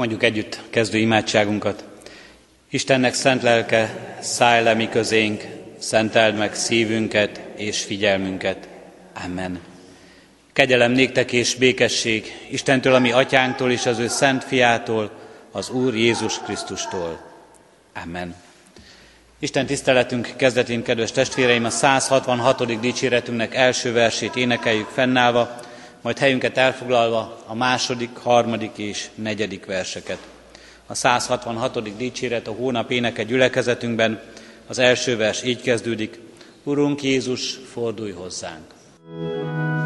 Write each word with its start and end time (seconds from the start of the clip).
Mondjuk 0.00 0.22
együtt 0.22 0.60
kezdő 0.70 0.98
imádságunkat. 0.98 1.84
Istennek 2.70 3.14
szent 3.14 3.42
lelke, 3.42 4.14
szállj 4.20 4.62
le 4.62 4.74
mi 4.74 4.88
közénk, 4.88 5.44
szenteld 5.78 6.36
meg 6.36 6.54
szívünket 6.54 7.40
és 7.56 7.82
figyelmünket. 7.82 8.68
Amen. 9.24 9.60
Kegyelem 10.52 10.92
néktek 10.92 11.32
és 11.32 11.54
békesség 11.54 12.46
Istentől, 12.50 12.94
ami 12.94 13.12
atyánktól 13.12 13.70
és 13.70 13.86
az 13.86 13.98
ő 13.98 14.08
szent 14.08 14.44
fiától, 14.44 15.10
az 15.50 15.70
Úr 15.70 15.94
Jézus 15.94 16.38
Krisztustól. 16.38 17.20
Amen. 18.04 18.34
Isten 19.38 19.66
tiszteletünk 19.66 20.32
kezdetén, 20.36 20.82
kedves 20.82 21.12
testvéreim, 21.12 21.64
a 21.64 21.70
166. 21.70 22.80
dicséretünknek 22.80 23.54
első 23.54 23.92
versét 23.92 24.36
énekeljük 24.36 24.88
fennállva, 24.88 25.60
majd 26.02 26.18
helyünket 26.18 26.56
elfoglalva 26.56 27.42
a 27.46 27.54
második, 27.54 28.16
harmadik 28.16 28.78
és 28.78 29.08
negyedik 29.14 29.66
verseket. 29.66 30.18
A 30.86 30.94
166. 30.94 31.96
dicséret 31.96 32.48
a 32.48 32.52
hónap 32.52 32.90
éneke 32.90 33.22
gyülekezetünkben, 33.22 34.20
az 34.66 34.78
első 34.78 35.16
vers 35.16 35.42
így 35.42 35.62
kezdődik, 35.62 36.20
Urunk 36.62 37.02
Jézus, 37.02 37.58
fordulj 37.72 38.12
hozzánk! 38.12 38.64
Ami 39.06 39.79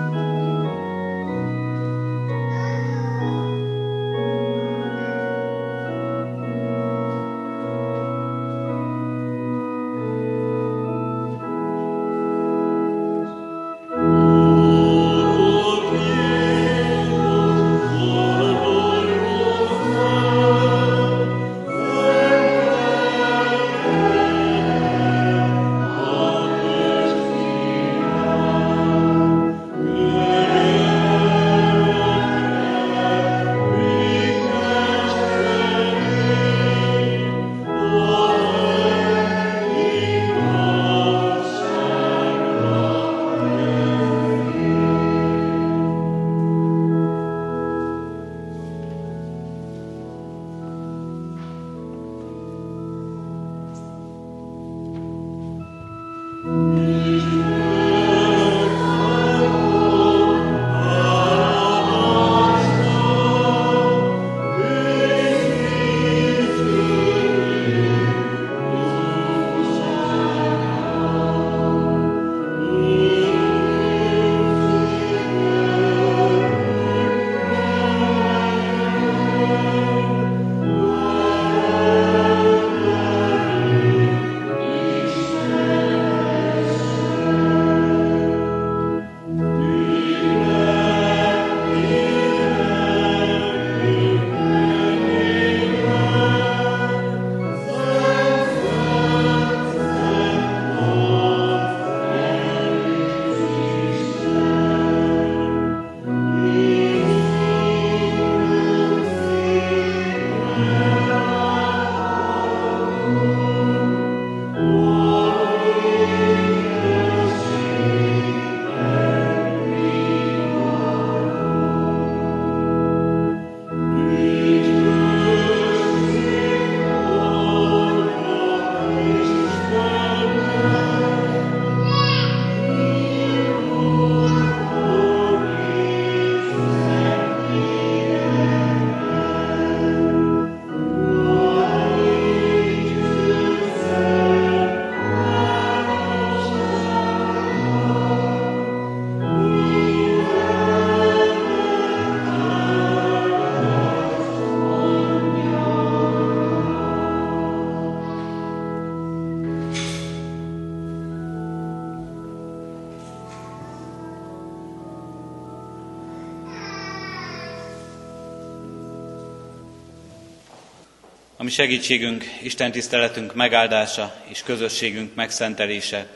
segítségünk, 171.55 172.25
Isten 172.43 172.73
tiszteletünk 172.73 173.35
megáldása 173.35 174.15
és 174.25 174.43
közösségünk 174.43 175.15
megszentelése 175.15 176.07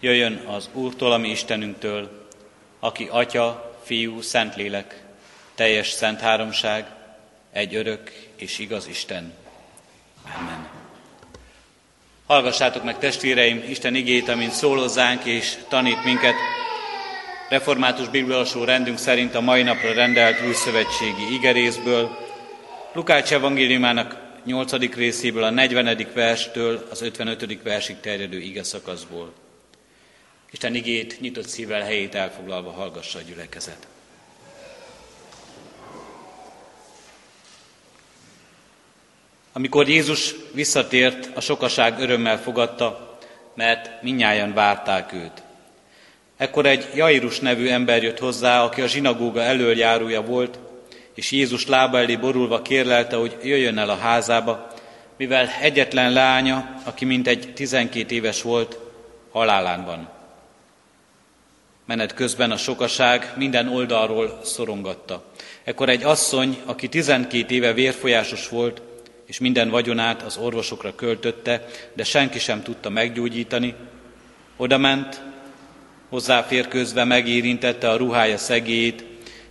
jöjjön 0.00 0.42
az 0.46 0.68
Úrtól, 0.72 1.12
ami 1.12 1.28
Istenünktől, 1.28 2.28
aki 2.80 3.08
Atya, 3.10 3.76
Fiú, 3.84 4.20
Szentlélek, 4.20 5.02
teljes 5.54 5.90
szent 5.90 6.20
háromság, 6.20 6.86
egy 7.52 7.74
örök 7.74 8.12
és 8.36 8.58
igaz 8.58 8.88
Isten. 8.88 9.32
Amen. 10.38 10.68
Hallgassátok 12.26 12.84
meg 12.84 12.98
testvéreim 12.98 13.64
Isten 13.68 13.94
igét, 13.94 14.28
amint 14.28 14.52
szól 14.52 14.78
hozzánk 14.78 15.24
és 15.24 15.54
tanít 15.68 16.04
minket. 16.04 16.34
Református 17.48 18.08
Bibliolsó 18.08 18.64
rendünk 18.64 18.98
szerint 18.98 19.34
a 19.34 19.40
mai 19.40 19.62
napra 19.62 19.92
rendelt 19.92 20.46
újszövetségi 20.46 21.34
igerészből, 21.34 22.24
Lukács 22.92 23.32
evangéliumának 23.32 24.25
8. 24.46 24.94
részéből, 24.94 25.42
a 25.42 25.50
40. 25.50 26.06
verstől 26.14 26.86
az 26.90 27.02
55. 27.02 27.62
versig 27.62 28.00
terjedő 28.00 28.38
ige 28.38 28.62
szakaszból. 28.62 29.32
Isten 30.50 30.74
igét 30.74 31.20
nyitott 31.20 31.46
szívvel 31.46 31.82
helyét 31.82 32.14
elfoglalva 32.14 32.70
hallgassa 32.70 33.18
a 33.18 33.22
gyülekezet. 33.22 33.86
Amikor 39.52 39.88
Jézus 39.88 40.34
visszatért, 40.52 41.36
a 41.36 41.40
sokaság 41.40 42.00
örömmel 42.00 42.42
fogadta, 42.42 43.18
mert 43.54 44.02
minnyáján 44.02 44.54
várták 44.54 45.12
őt. 45.12 45.42
Ekkor 46.36 46.66
egy 46.66 46.88
Jairus 46.94 47.38
nevű 47.40 47.68
ember 47.68 48.02
jött 48.02 48.18
hozzá, 48.18 48.62
aki 48.62 48.80
a 48.80 48.86
zsinagóga 48.86 49.42
elöljárója 49.42 50.22
volt, 50.22 50.58
és 51.16 51.30
Jézus 51.30 51.66
lába 51.66 51.98
elé 51.98 52.16
borulva 52.16 52.62
kérlelte, 52.62 53.16
hogy 53.16 53.36
jöjjön 53.42 53.78
el 53.78 53.90
a 53.90 53.96
házába, 53.96 54.66
mivel 55.16 55.48
egyetlen 55.60 56.12
lánya, 56.12 56.80
aki 56.84 57.04
mintegy 57.04 57.52
12 57.54 58.14
éves 58.14 58.42
volt, 58.42 58.78
halálán 59.30 59.84
van. 59.84 60.08
Menet 61.86 62.14
közben 62.14 62.50
a 62.50 62.56
sokaság 62.56 63.32
minden 63.36 63.68
oldalról 63.68 64.40
szorongatta. 64.42 65.24
Ekkor 65.64 65.88
egy 65.88 66.02
asszony, 66.02 66.58
aki 66.64 66.88
12 66.88 67.54
éve 67.54 67.72
vérfolyásos 67.72 68.48
volt, 68.48 68.82
és 69.26 69.38
minden 69.38 69.70
vagyonát 69.70 70.22
az 70.22 70.36
orvosokra 70.36 70.94
költötte, 70.94 71.66
de 71.94 72.04
senki 72.04 72.38
sem 72.38 72.62
tudta 72.62 72.88
meggyógyítani, 72.88 73.74
oda 74.56 74.78
ment, 74.78 75.22
hozzáférkőzve 76.08 77.04
megérintette 77.04 77.90
a 77.90 77.96
ruhája 77.96 78.38
szegélyét, 78.38 79.04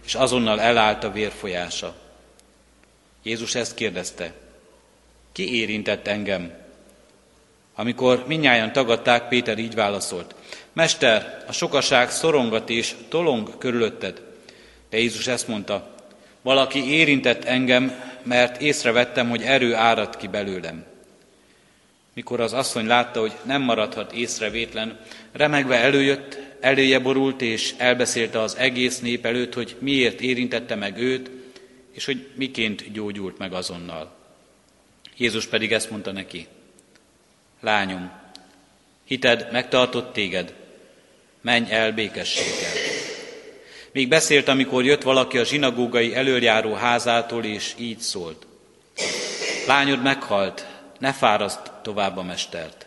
és 0.06 0.16
azonnal 0.16 0.62
elállt 0.62 1.04
a 1.04 1.12
vérfolyása. 1.12 1.96
Jézus 3.24 3.56
ezt 3.56 3.76
kérdezte. 3.76 4.34
Ki 5.32 5.60
érintett 5.60 6.08
engem? 6.08 6.54
Amikor 7.76 8.24
minnyáján 8.28 8.74
tagadták, 8.74 9.28
Péter 9.28 9.58
így 9.58 9.76
válaszolt. 9.76 10.36
Mester, 10.74 11.44
a 11.48 11.52
sokaság 11.52 12.12
szorongat 12.12 12.70
és 12.70 12.96
tolong 13.10 13.58
körülötted. 13.58 14.22
De 14.90 14.98
Jézus 14.98 15.28
ezt 15.28 15.48
mondta, 15.48 15.96
valaki 16.42 16.92
érintett 16.92 17.44
engem, 17.44 18.14
mert 18.24 18.62
észrevettem, 18.62 19.30
hogy 19.30 19.42
erő 19.42 19.74
árad 19.74 20.18
ki 20.18 20.28
belőlem. 20.28 20.86
Mikor 22.14 22.40
az 22.40 22.54
asszony 22.54 22.86
látta, 22.88 23.20
hogy 23.20 23.34
nem 23.44 23.62
maradhat 23.62 24.14
észrevétlen, 24.14 25.00
remegve 25.32 25.76
előjött, 25.76 26.40
eléje 26.60 27.00
borult 27.00 27.42
és 27.42 27.74
elbeszélte 27.78 28.40
az 28.42 28.56
egész 28.58 29.00
nép 29.00 29.26
előtt, 29.26 29.54
hogy 29.54 29.76
miért 29.80 30.22
érintette 30.22 30.76
meg 30.76 30.98
őt, 30.98 31.30
és 31.92 32.06
hogy 32.06 32.28
miként 32.36 32.92
gyógyult 32.92 33.38
meg 33.38 33.54
azonnal. 33.54 34.16
Jézus 35.18 35.46
pedig 35.46 35.72
ezt 35.72 35.90
mondta 35.90 36.12
neki, 36.12 36.48
lányom, 37.62 38.12
hited 39.06 39.48
megtartott 39.52 40.14
téged, 40.14 40.54
menj 41.42 41.72
el 41.72 41.92
békességgel. 41.92 42.72
Még 43.92 44.08
beszélt, 44.08 44.48
amikor 44.48 44.86
jött 44.86 45.02
valaki 45.02 45.38
a 45.38 45.44
zsinagógai 45.44 46.16
előjáró 46.16 46.74
házától, 46.74 47.44
és 47.44 47.74
így 47.78 48.00
szólt. 48.00 48.48
Lányod 49.68 50.02
meghalt, 50.02 50.68
ne 51.00 51.14
fáraszt 51.14 51.72
tovább 51.82 52.18
a 52.18 52.24
mestert. 52.24 52.85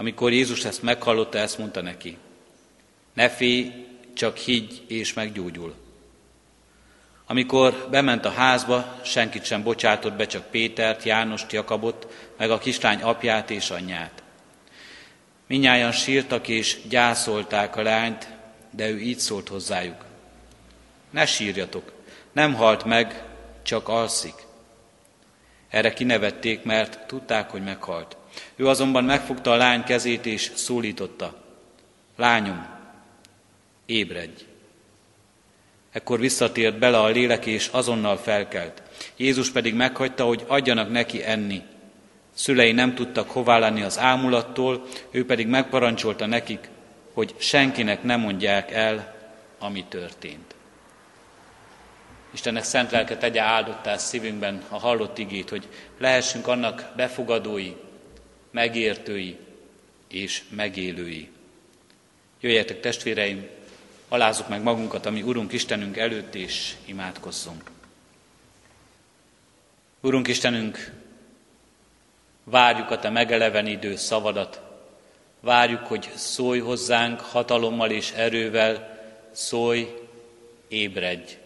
Amikor 0.00 0.32
Jézus 0.32 0.64
ezt 0.64 0.82
meghallotta, 0.82 1.38
ezt 1.38 1.58
mondta 1.58 1.80
neki. 1.80 2.16
Ne 3.14 3.28
félj, 3.28 3.86
csak 4.14 4.36
higgy 4.36 4.82
és 4.86 5.12
meggyógyul. 5.12 5.74
Amikor 7.26 7.86
bement 7.90 8.24
a 8.24 8.30
házba, 8.30 9.00
senkit 9.04 9.44
sem 9.44 9.62
bocsátott 9.62 10.12
be, 10.12 10.26
csak 10.26 10.50
Pétert, 10.50 11.02
Jánost, 11.02 11.52
Jakabot, 11.52 12.06
meg 12.36 12.50
a 12.50 12.58
kislány 12.58 13.02
apját 13.02 13.50
és 13.50 13.70
anyját. 13.70 14.22
Minnyáján 15.46 15.92
sírtak 15.92 16.48
és 16.48 16.78
gyászolták 16.88 17.76
a 17.76 17.82
lányt, 17.82 18.28
de 18.70 18.88
ő 18.88 18.98
így 18.98 19.18
szólt 19.18 19.48
hozzájuk. 19.48 20.04
Ne 21.10 21.26
sírjatok, 21.26 21.92
nem 22.32 22.54
halt 22.54 22.84
meg, 22.84 23.24
csak 23.62 23.88
alszik. 23.88 24.34
Erre 25.68 25.92
kinevették, 25.92 26.62
mert 26.62 27.06
tudták, 27.06 27.50
hogy 27.50 27.62
meghalt. 27.62 28.18
Ő 28.56 28.66
azonban 28.66 29.04
megfogta 29.04 29.50
a 29.50 29.56
lány 29.56 29.84
kezét 29.84 30.26
és 30.26 30.52
szólította. 30.54 31.34
Lányom, 32.16 32.66
ébredj! 33.86 34.44
Ekkor 35.92 36.20
visszatért 36.20 36.78
bele 36.78 36.98
a 36.98 37.08
lélek, 37.08 37.46
és 37.46 37.68
azonnal 37.72 38.16
felkelt. 38.16 38.82
Jézus 39.16 39.50
pedig 39.50 39.74
meghagyta, 39.74 40.24
hogy 40.24 40.44
adjanak 40.46 40.90
neki 40.90 41.24
enni. 41.24 41.62
Szülei 42.34 42.72
nem 42.72 42.94
tudtak 42.94 43.30
hová 43.30 43.58
lenni 43.58 43.82
az 43.82 43.98
ámulattól, 43.98 44.86
ő 45.10 45.26
pedig 45.26 45.46
megparancsolta 45.46 46.26
nekik, 46.26 46.68
hogy 47.12 47.34
senkinek 47.38 48.02
ne 48.02 48.16
mondják 48.16 48.70
el, 48.70 49.14
ami 49.58 49.84
történt. 49.84 50.54
Istennek 52.32 52.64
szent 52.64 52.90
lelke 52.90 53.16
tegye 53.16 53.40
áldottá 53.40 53.96
szívünkben 53.96 54.62
a 54.68 54.78
hallott 54.78 55.18
igét, 55.18 55.48
hogy 55.50 55.68
lehessünk 55.98 56.46
annak 56.46 56.92
befogadói, 56.96 57.72
megértői 58.50 59.36
és 60.08 60.42
megélői. 60.48 61.28
Jöjjetek 62.40 62.80
testvéreim, 62.80 63.48
alázzuk 64.08 64.48
meg 64.48 64.62
magunkat, 64.62 65.06
ami 65.06 65.22
Urunk 65.22 65.52
Istenünk 65.52 65.96
előtt, 65.96 66.34
és 66.34 66.74
imádkozzunk. 66.84 67.70
Urunk 70.00 70.28
Istenünk, 70.28 70.92
várjuk 72.44 72.90
a 72.90 72.98
Te 72.98 73.10
megelevenidő 73.10 73.96
szavadat, 73.96 74.60
várjuk, 75.40 75.86
hogy 75.86 76.10
szólj 76.14 76.58
hozzánk 76.58 77.20
hatalommal 77.20 77.90
és 77.90 78.10
erővel, 78.10 78.98
szólj, 79.30 79.86
ébredj. 80.68 81.36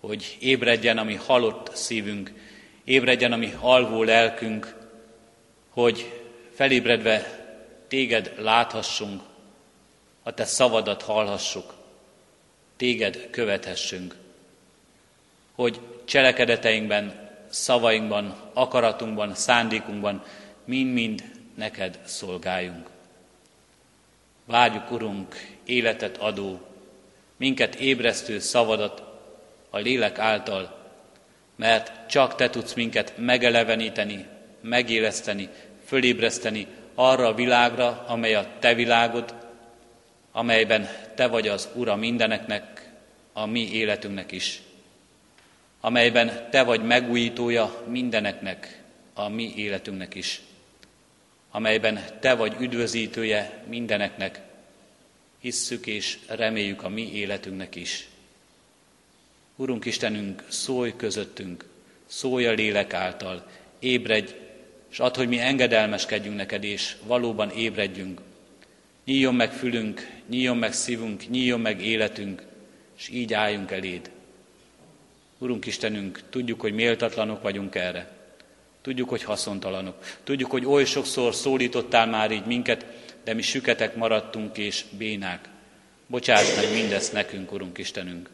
Hogy 0.00 0.36
ébredjen 0.40 0.98
a 0.98 1.04
mi 1.04 1.14
halott 1.14 1.76
szívünk, 1.76 2.32
ébredjen 2.84 3.32
a 3.32 3.36
mi 3.36 3.54
alvó 3.60 4.02
lelkünk, 4.02 4.75
hogy 5.76 6.22
felébredve 6.54 7.44
téged 7.88 8.32
láthassunk, 8.38 9.22
a 10.22 10.34
te 10.34 10.44
szavadat 10.44 11.02
hallhassuk, 11.02 11.74
téged 12.76 13.30
követhessünk, 13.30 14.14
hogy 15.54 15.80
cselekedeteinkben, 16.04 17.30
szavainkban, 17.48 18.36
akaratunkban, 18.52 19.34
szándékunkban 19.34 20.24
mind-mind 20.64 21.24
neked 21.54 21.98
szolgáljunk. 22.04 22.88
Várjuk, 24.44 24.90
Urunk, 24.90 25.56
életet 25.64 26.16
adó, 26.16 26.60
minket 27.36 27.74
ébresztő 27.74 28.38
szavadat 28.38 29.02
a 29.70 29.78
lélek 29.78 30.18
által, 30.18 30.90
mert 31.56 32.08
csak 32.08 32.34
Te 32.34 32.50
tudsz 32.50 32.74
minket 32.74 33.12
megeleveníteni, 33.16 34.34
megéleszteni, 34.68 35.48
fölébreszteni 35.84 36.66
arra 36.94 37.26
a 37.26 37.34
világra, 37.34 38.04
amely 38.08 38.34
a 38.34 38.46
Te 38.58 38.74
világod, 38.74 39.34
amelyben 40.32 40.88
Te 41.14 41.26
vagy 41.26 41.48
az 41.48 41.68
Ura 41.74 41.96
mindeneknek, 41.96 42.90
a 43.32 43.46
mi 43.46 43.72
életünknek 43.72 44.32
is, 44.32 44.62
amelyben 45.80 46.48
Te 46.50 46.62
vagy 46.62 46.84
megújítója 46.84 47.82
mindeneknek, 47.86 48.82
a 49.14 49.28
mi 49.28 49.52
életünknek 49.56 50.14
is, 50.14 50.40
amelyben 51.50 52.04
Te 52.20 52.34
vagy 52.34 52.56
üdvözítője 52.60 53.62
mindeneknek, 53.68 54.40
hisszük 55.40 55.86
és 55.86 56.18
reméljük 56.26 56.82
a 56.82 56.88
mi 56.88 57.12
életünknek 57.12 57.74
is. 57.74 58.08
Urunk 59.56 59.84
Istenünk, 59.84 60.44
szólj 60.48 60.96
közöttünk, 60.96 61.64
szólj 62.06 62.46
a 62.46 62.52
lélek 62.52 62.94
által, 62.94 63.46
ébredj, 63.78 64.32
és 64.96 65.02
add, 65.02 65.16
hogy 65.16 65.28
mi 65.28 65.38
engedelmeskedjünk 65.38 66.36
neked, 66.36 66.64
és 66.64 66.96
valóban 67.06 67.50
ébredjünk, 67.50 68.20
Nyíljon 69.06 69.34
meg 69.34 69.52
fülünk, 69.52 70.08
nyíljon 70.28 70.56
meg 70.56 70.72
szívünk, 70.72 71.28
nyíljon 71.28 71.60
meg 71.60 71.84
életünk, 71.84 72.42
és 72.98 73.08
így 73.08 73.34
álljunk 73.34 73.70
eléd. 73.70 74.10
Urunk 75.38 75.66
Istenünk, 75.66 76.20
tudjuk, 76.30 76.60
hogy 76.60 76.72
méltatlanok 76.74 77.42
vagyunk 77.42 77.74
erre. 77.74 78.08
Tudjuk, 78.82 79.08
hogy 79.08 79.22
haszontalanok. 79.22 80.04
Tudjuk, 80.24 80.50
hogy 80.50 80.66
oly 80.66 80.84
sokszor 80.84 81.34
szólítottál 81.34 82.06
már 82.06 82.30
így 82.30 82.46
minket, 82.46 82.86
de 83.24 83.34
mi 83.34 83.42
süketek 83.42 83.96
maradtunk 83.96 84.56
és 84.56 84.84
bénák. 84.98 85.48
Bocsáss 86.06 86.56
meg 86.56 86.72
mindezt 86.72 87.12
nekünk, 87.12 87.52
Urunk 87.52 87.78
Istenünk. 87.78 88.30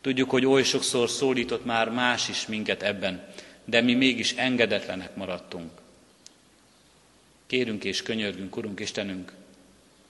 Tudjuk, 0.00 0.30
hogy 0.30 0.46
oly 0.46 0.62
sokszor 0.62 1.10
szólított 1.10 1.64
már 1.64 1.90
más 1.90 2.28
is 2.28 2.46
minket 2.46 2.82
ebben, 2.82 3.24
de 3.64 3.80
mi 3.80 3.94
mégis 3.94 4.32
engedetlenek 4.32 5.16
maradtunk. 5.16 5.82
Kérünk 7.54 7.84
és 7.84 8.02
könyörgünk, 8.02 8.56
Urunk 8.56 8.80
Istenünk, 8.80 9.32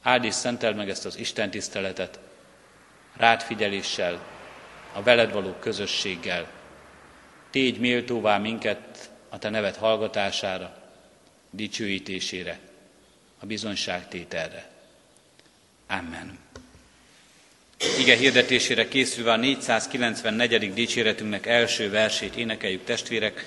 Áld 0.02 0.24
és 0.24 0.34
szentel 0.34 0.74
meg 0.74 0.88
ezt 0.88 1.04
az 1.04 1.18
Isten 1.18 1.50
tiszteletet, 1.50 2.18
rád 3.16 3.42
figyeléssel, 3.42 4.26
a 4.92 5.02
veled 5.02 5.32
való 5.32 5.52
közösséggel. 5.52 6.50
Tégy 7.50 7.78
méltóvá 7.78 8.38
minket 8.38 9.10
a 9.28 9.38
te 9.38 9.50
neved 9.50 9.76
hallgatására, 9.76 10.76
dicsőítésére, 11.50 12.58
a 13.38 13.46
bizonyságtételre. 13.46 14.70
Amen. 15.86 16.38
Ige 17.98 18.16
hirdetésére 18.16 18.88
készülve 18.88 19.32
a 19.32 19.36
494. 19.36 20.74
dicséretünknek 20.74 21.46
első 21.46 21.90
versét 21.90 22.36
énekeljük 22.36 22.84
testvérek. 22.84 23.44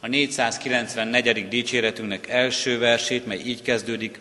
A 0.00 0.06
494. 0.06 1.48
dicséretünknek 1.48 2.28
első 2.28 2.78
versét, 2.78 3.26
mely 3.26 3.38
így 3.38 3.62
kezdődik, 3.62 4.20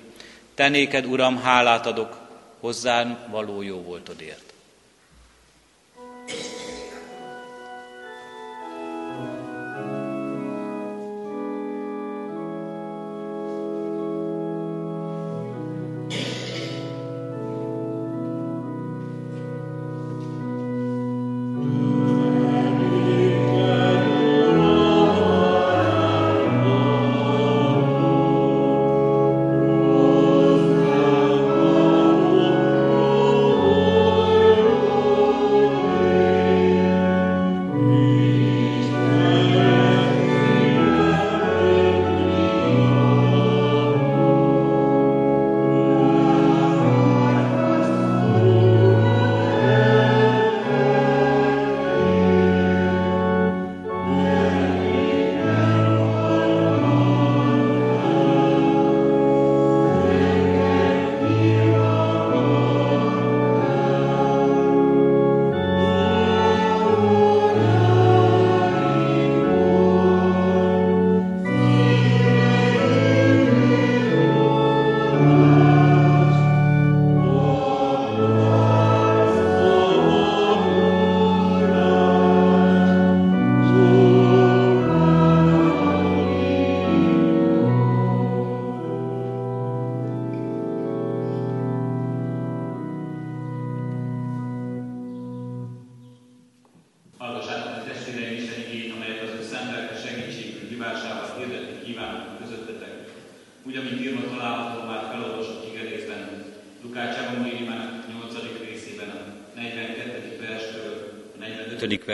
te 0.53 0.69
néked, 0.69 1.05
Uram, 1.05 1.41
hálát 1.41 1.85
adok, 1.85 2.17
hozzám 2.59 3.17
való 3.29 3.61
jó 3.61 3.81
voltodért. 3.81 4.53
úgy, 5.95 6.56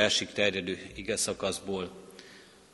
versig 0.04 0.28
terjedő 0.34 0.78
ige 0.96 1.16
szakaszból. 1.16 1.90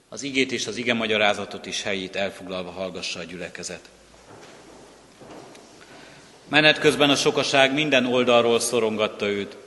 Az 0.09 0.23
igét 0.23 0.51
és 0.51 0.67
az 0.67 0.77
ige 0.77 0.93
magyarázatot 0.93 1.65
is 1.65 1.83
helyét 1.83 2.15
elfoglalva 2.15 2.71
hallgassa 2.71 3.19
a 3.19 3.23
gyülekezet. 3.23 3.89
Menet 6.47 6.79
közben 6.79 7.09
a 7.09 7.15
sokaság 7.15 7.73
minden 7.73 8.05
oldalról 8.05 8.59
szorongatta 8.59 9.27
őt. 9.27 9.57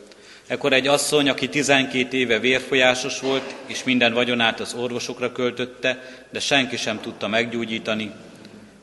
Ekkor 0.47 0.73
egy 0.73 0.87
asszony, 0.87 1.29
aki 1.29 1.49
12 1.49 2.17
éve 2.17 2.39
vérfolyásos 2.39 3.21
volt, 3.21 3.55
és 3.67 3.85
minden 3.85 4.13
vagyonát 4.13 4.61
az 4.61 4.75
orvosokra 4.75 5.33
költötte, 5.33 6.25
de 6.31 6.41
senki 6.41 6.77
sem 6.77 7.01
tudta 7.01 7.29
meggyógyítani, 7.29 8.13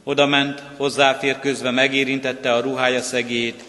oda 0.03 0.25
ment, 0.25 0.63
hozzáférközve 0.77 1.71
megérintette 1.71 2.53
a 2.53 2.61
ruhája 2.61 3.01
szegélyét, 3.01 3.63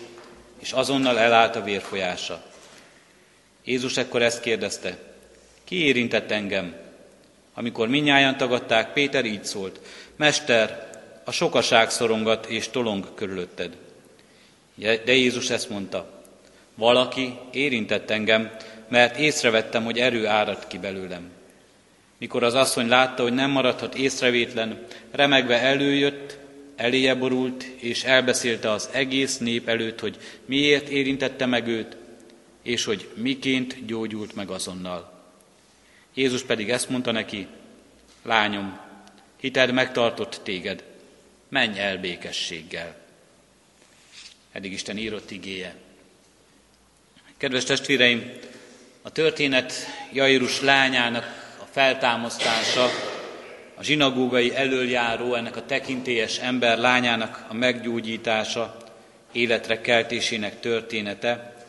és 0.60 0.72
azonnal 0.72 1.18
elállt 1.18 1.56
a 1.56 1.62
vérfolyása. 1.62 2.49
Jézus 3.64 3.96
ekkor 3.96 4.22
ezt 4.22 4.40
kérdezte, 4.40 4.98
ki 5.64 5.84
érintett 5.84 6.30
engem? 6.30 6.74
Amikor 7.54 7.88
minnyáján 7.88 8.36
tagadták, 8.36 8.92
Péter 8.92 9.24
így 9.24 9.44
szólt, 9.44 9.80
Mester, 10.16 10.90
a 11.24 11.32
sokaság 11.32 11.90
szorongat 11.90 12.46
és 12.46 12.68
tolong 12.68 13.14
körülötted. 13.14 13.76
De 14.74 15.14
Jézus 15.14 15.50
ezt 15.50 15.70
mondta, 15.70 16.22
valaki 16.74 17.38
érintett 17.52 18.10
engem, 18.10 18.50
mert 18.88 19.18
észrevettem, 19.18 19.84
hogy 19.84 19.98
erő 19.98 20.26
árad 20.26 20.66
ki 20.66 20.78
belőlem. 20.78 21.30
Mikor 22.18 22.42
az 22.42 22.54
asszony 22.54 22.88
látta, 22.88 23.22
hogy 23.22 23.32
nem 23.32 23.50
maradhat 23.50 23.94
észrevétlen, 23.94 24.86
remegve 25.10 25.60
előjött, 25.60 26.38
eléje 26.76 27.14
borult, 27.14 27.62
és 27.62 28.04
elbeszélte 28.04 28.70
az 28.70 28.88
egész 28.92 29.38
nép 29.38 29.68
előtt, 29.68 30.00
hogy 30.00 30.16
miért 30.44 30.88
érintette 30.88 31.46
meg 31.46 31.66
őt, 31.66 31.96
és 32.62 32.84
hogy 32.84 33.08
miként 33.14 33.84
gyógyult 33.86 34.34
meg 34.34 34.50
azonnal. 34.50 35.22
Jézus 36.14 36.42
pedig 36.42 36.70
ezt 36.70 36.88
mondta 36.88 37.12
neki, 37.12 37.46
lányom, 38.22 38.78
hited 39.40 39.72
megtartott 39.72 40.40
téged, 40.42 40.84
menj 41.48 41.78
el 41.78 41.98
békességgel. 41.98 42.96
Eddig 44.52 44.72
Isten 44.72 44.98
írott 44.98 45.30
igéje. 45.30 45.74
Kedves 47.36 47.64
testvéreim, 47.64 48.32
a 49.02 49.10
történet 49.10 49.72
Jairus 50.12 50.60
lányának 50.60 51.54
a 51.60 51.64
feltámasztása, 51.70 52.88
a 53.74 53.82
zsinagógai 53.82 54.54
elöljáró, 54.54 55.34
ennek 55.34 55.56
a 55.56 55.66
tekintélyes 55.66 56.38
ember 56.38 56.78
lányának 56.78 57.46
a 57.48 57.54
meggyógyítása, 57.54 58.76
életre 59.32 59.80
keltésének 59.80 60.60
története, 60.60 61.59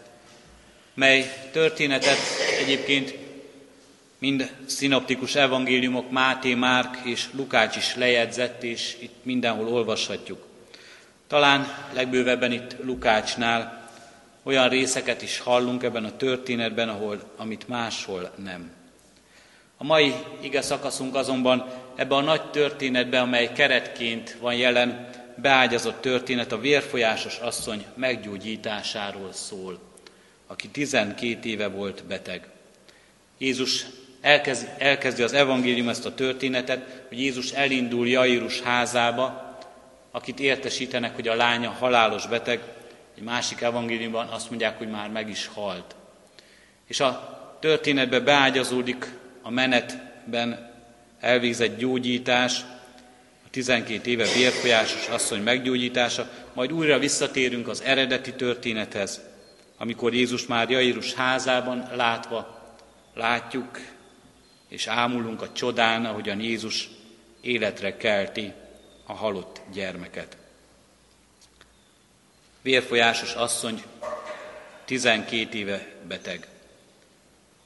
mely 0.93 1.49
történetet 1.51 2.17
egyébként 2.63 3.15
mind 4.17 4.51
szinoptikus 4.65 5.35
evangéliumok 5.35 6.11
Máté, 6.11 6.53
Márk 6.53 6.97
és 7.03 7.27
Lukács 7.33 7.75
is 7.75 7.95
lejegyzett, 7.95 8.63
és 8.63 8.97
itt 8.99 9.15
mindenhol 9.23 9.67
olvashatjuk. 9.67 10.45
Talán 11.27 11.87
legbővebben 11.93 12.51
itt 12.51 12.75
Lukácsnál 12.83 13.89
olyan 14.43 14.69
részeket 14.69 15.21
is 15.21 15.39
hallunk 15.39 15.83
ebben 15.83 16.05
a 16.05 16.15
történetben, 16.17 16.89
ahol, 16.89 17.31
amit 17.37 17.67
máshol 17.67 18.31
nem. 18.43 18.71
A 19.77 19.83
mai 19.83 20.13
ige 20.41 20.61
szakaszunk 20.61 21.15
azonban 21.15 21.65
ebbe 21.95 22.15
a 22.15 22.21
nagy 22.21 22.49
történetbe, 22.49 23.19
amely 23.19 23.51
keretként 23.53 24.37
van 24.39 24.55
jelen, 24.55 25.09
beágyazott 25.35 26.01
történet 26.01 26.51
a 26.51 26.59
vérfolyásos 26.59 27.37
asszony 27.37 27.85
meggyógyításáról 27.95 29.33
szól, 29.33 29.90
aki 30.51 30.67
12 30.67 31.49
éve 31.49 31.67
volt 31.67 32.03
beteg. 32.03 32.47
Jézus 33.37 33.85
elkezdi, 34.21 34.67
elkezdi 34.77 35.23
az 35.23 35.33
evangélium 35.33 35.89
ezt 35.89 36.05
a 36.05 36.13
történetet, 36.13 37.03
hogy 37.07 37.19
Jézus 37.19 37.51
elindul 37.51 38.07
Jairus 38.07 38.61
házába, 38.61 39.57
akit 40.11 40.39
értesítenek, 40.39 41.15
hogy 41.15 41.27
a 41.27 41.35
lánya 41.35 41.69
halálos 41.69 42.27
beteg, 42.27 42.59
egy 43.17 43.23
másik 43.23 43.61
evangéliumban 43.61 44.27
azt 44.27 44.49
mondják, 44.49 44.77
hogy 44.77 44.89
már 44.89 45.09
meg 45.09 45.29
is 45.29 45.49
halt. 45.53 45.95
És 46.87 46.99
a 46.99 47.39
történetbe 47.59 48.19
beágyazódik 48.19 49.11
a 49.41 49.49
menetben 49.49 50.71
elvégzett 51.19 51.77
gyógyítás, 51.77 52.61
a 53.45 53.49
12 53.49 54.09
éve 54.09 54.25
vérfolyásos 54.33 55.07
asszony 55.07 55.41
meggyógyítása, 55.41 56.29
majd 56.53 56.71
újra 56.71 56.99
visszatérünk 56.99 57.67
az 57.67 57.81
eredeti 57.81 58.33
történethez, 58.33 59.30
amikor 59.81 60.13
Jézus 60.13 60.45
már 60.45 60.69
Jairus 60.69 61.13
házában 61.13 61.89
látva 61.95 62.61
látjuk 63.13 63.79
és 64.67 64.87
ámulunk 64.87 65.41
a 65.41 65.51
csodán, 65.51 66.05
ahogyan 66.05 66.39
Jézus 66.39 66.89
életre 67.41 67.97
kelti 67.97 68.53
a 69.05 69.13
halott 69.13 69.61
gyermeket. 69.73 70.37
Vérfolyásos 72.61 73.33
asszony 73.33 73.83
12 74.85 75.57
éve 75.57 75.87
beteg. 76.07 76.47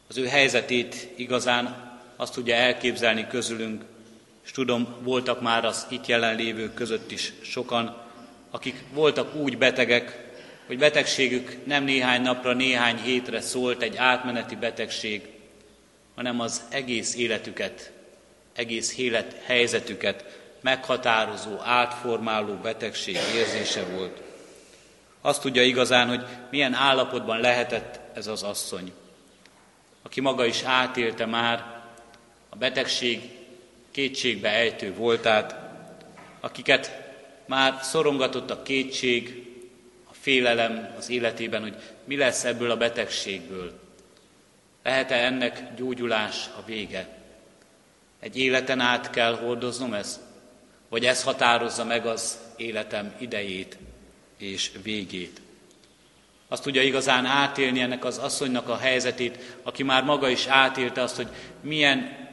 Az 0.07 0.17
ő 0.17 0.27
helyzetét 0.27 1.09
igazán 1.15 1.93
azt 2.15 2.33
tudja 2.33 2.55
elképzelni 2.55 3.27
közülünk, 3.27 3.83
és 4.45 4.51
tudom, 4.51 4.95
voltak 5.01 5.41
már 5.41 5.65
az 5.65 5.87
itt 5.89 6.05
jelenlévők 6.05 6.73
között 6.73 7.11
is 7.11 7.33
sokan, 7.41 8.03
akik 8.51 8.83
voltak 8.93 9.35
úgy 9.35 9.57
betegek, 9.57 10.24
hogy 10.65 10.77
betegségük 10.77 11.65
nem 11.65 11.83
néhány 11.83 12.21
napra, 12.21 12.53
néhány 12.53 12.97
hétre 12.97 13.41
szólt, 13.41 13.81
egy 13.81 13.95
átmeneti 13.95 14.55
betegség, 14.55 15.21
hanem 16.15 16.39
az 16.39 16.61
egész 16.69 17.15
életüket, 17.15 17.91
egész 18.55 18.97
élet 18.97 19.41
helyzetüket 19.45 20.39
meghatározó, 20.61 21.59
átformáló 21.59 22.53
betegség 22.53 23.17
érzése 23.35 23.83
volt. 23.83 24.21
Azt 25.21 25.41
tudja 25.41 25.63
igazán, 25.63 26.07
hogy 26.07 26.25
milyen 26.49 26.73
állapotban 26.73 27.39
lehetett 27.39 27.99
ez 28.13 28.27
az 28.27 28.43
asszony, 28.43 28.91
aki 30.01 30.21
maga 30.21 30.45
is 30.45 30.63
átélte 30.63 31.25
már 31.25 31.83
a 32.49 32.55
betegség 32.55 33.21
kétségbe 33.91 34.49
ejtő 34.49 34.93
voltát, 34.93 35.55
akiket 36.39 37.03
már 37.45 37.79
szorongatott 37.81 38.49
a 38.49 38.61
kétség, 38.61 39.45
félelem 40.25 40.93
az 40.97 41.09
életében, 41.09 41.61
hogy 41.61 41.75
mi 42.03 42.17
lesz 42.17 42.43
ebből 42.43 42.71
a 42.71 42.77
betegségből. 42.77 43.79
Lehet-e 44.83 45.25
ennek 45.25 45.75
gyógyulás 45.75 46.49
a 46.57 46.65
vége? 46.65 47.07
Egy 48.19 48.37
életen 48.37 48.79
át 48.79 49.09
kell 49.09 49.37
hordoznom 49.37 49.93
ezt? 49.93 50.19
Vagy 50.89 51.05
ez 51.05 51.23
határozza 51.23 51.83
meg 51.83 52.05
az 52.05 52.37
életem 52.55 53.13
idejét 53.17 53.77
és 54.37 54.71
végét? 54.83 55.41
Azt 56.47 56.63
tudja 56.63 56.81
igazán 56.81 57.25
átélni 57.25 57.81
ennek 57.81 58.05
az 58.05 58.17
asszonynak 58.17 58.69
a 58.69 58.77
helyzetét, 58.77 59.57
aki 59.63 59.83
már 59.83 60.03
maga 60.03 60.29
is 60.29 60.45
átélte 60.45 61.01
azt, 61.01 61.15
hogy 61.15 61.27
milyen 61.61 62.29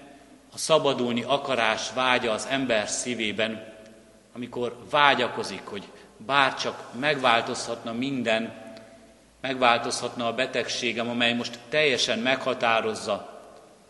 a 0.52 0.58
szabadulni 0.58 1.22
akarás 1.22 1.92
vágya 1.94 2.32
az 2.32 2.46
ember 2.50 2.88
szívében, 2.88 3.74
amikor 4.34 4.76
vágyakozik, 4.90 5.62
hogy 5.64 5.84
bárcsak 6.26 6.98
megváltozhatna 6.98 7.92
minden, 7.92 8.52
megváltozhatna 9.40 10.26
a 10.26 10.34
betegségem, 10.34 11.08
amely 11.08 11.32
most 11.32 11.58
teljesen 11.68 12.18
meghatározza 12.18 13.40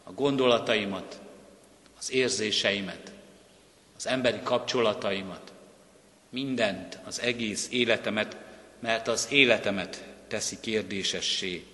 a 0.05 0.13
gondolataimat, 0.13 1.21
az 1.99 2.13
érzéseimet, 2.13 3.13
az 3.97 4.07
emberi 4.07 4.41
kapcsolataimat, 4.43 5.53
mindent, 6.29 6.99
az 7.05 7.21
egész 7.21 7.69
életemet, 7.71 8.37
mert 8.81 9.09
az 9.09 9.27
életemet 9.31 10.05
teszi 10.29 10.61
kérdésessé. 10.61 11.67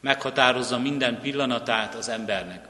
Meghatározza 0.00 0.78
minden 0.78 1.20
pillanatát 1.20 1.94
az 1.94 2.08
embernek. 2.08 2.68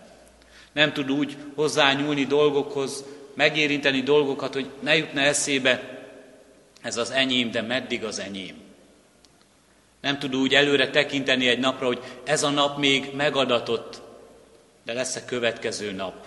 Nem 0.73 0.93
tud 0.93 1.11
úgy 1.11 1.37
hozzányúlni 1.55 2.25
dolgokhoz, 2.25 3.05
megérinteni 3.35 4.03
dolgokat, 4.03 4.55
hogy 4.55 4.71
ne 4.81 4.97
jutna 4.97 5.21
eszébe, 5.21 5.94
ez 6.85 6.97
az 6.97 7.11
enyém, 7.11 7.51
de 7.51 7.63
meddig 7.63 8.05
az 8.05 8.19
enyém. 8.19 8.63
Nem 10.01 10.19
tud 10.19 10.35
úgy 10.37 10.55
előre 10.55 10.91
tekinteni 10.91 11.49
egy 11.49 11.59
napra, 11.59 11.87
hogy 11.87 12.03
ez 12.25 12.43
a 12.43 12.51
nap 12.51 12.79
még 12.79 13.15
megadatott, 13.15 14.03
de 14.85 14.93
lesz-e 14.93 15.25
következő 15.25 15.93
nap, 15.93 16.27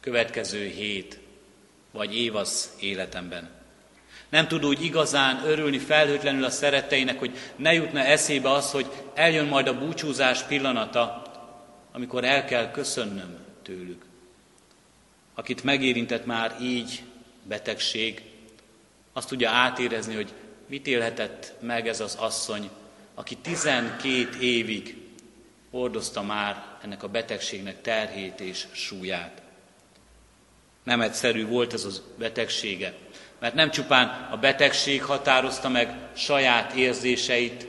következő 0.00 0.66
hét, 0.66 1.18
vagy 1.90 2.16
év 2.16 2.36
az 2.36 2.70
életemben. 2.80 3.50
Nem 4.28 4.48
tud 4.48 4.64
úgy 4.64 4.84
igazán 4.84 5.42
örülni 5.44 5.78
felhőtlenül 5.78 6.44
a 6.44 6.50
szeretteinek, 6.50 7.18
hogy 7.18 7.38
ne 7.56 7.72
jutna 7.72 8.00
eszébe 8.00 8.50
az, 8.50 8.70
hogy 8.70 8.86
eljön 9.14 9.46
majd 9.46 9.66
a 9.66 9.78
búcsúzás 9.78 10.42
pillanata, 10.42 11.22
amikor 11.92 12.24
el 12.24 12.44
kell 12.44 12.70
köszönnöm 12.70 13.36
tőlük. 13.62 14.04
Akit 15.34 15.64
megérintett 15.64 16.26
már 16.26 16.56
így 16.60 17.02
betegség, 17.42 18.22
azt 19.18 19.28
tudja 19.28 19.50
átérezni, 19.50 20.14
hogy 20.14 20.32
mit 20.66 20.86
élhetett 20.86 21.52
meg 21.60 21.88
ez 21.88 22.00
az 22.00 22.14
asszony, 22.14 22.70
aki 23.14 23.36
12 23.36 24.28
évig 24.40 24.96
hordozta 25.70 26.22
már 26.22 26.64
ennek 26.82 27.02
a 27.02 27.08
betegségnek 27.08 27.80
terhét 27.82 28.40
és 28.40 28.66
súlyát. 28.72 29.42
Nem 30.82 31.00
egyszerű 31.00 31.46
volt 31.46 31.72
ez 31.72 31.84
a 31.84 31.90
betegsége, 32.18 32.94
mert 33.38 33.54
nem 33.54 33.70
csupán 33.70 34.28
a 34.30 34.36
betegség 34.36 35.02
határozta 35.02 35.68
meg 35.68 35.96
saját 36.16 36.72
érzéseit, 36.72 37.66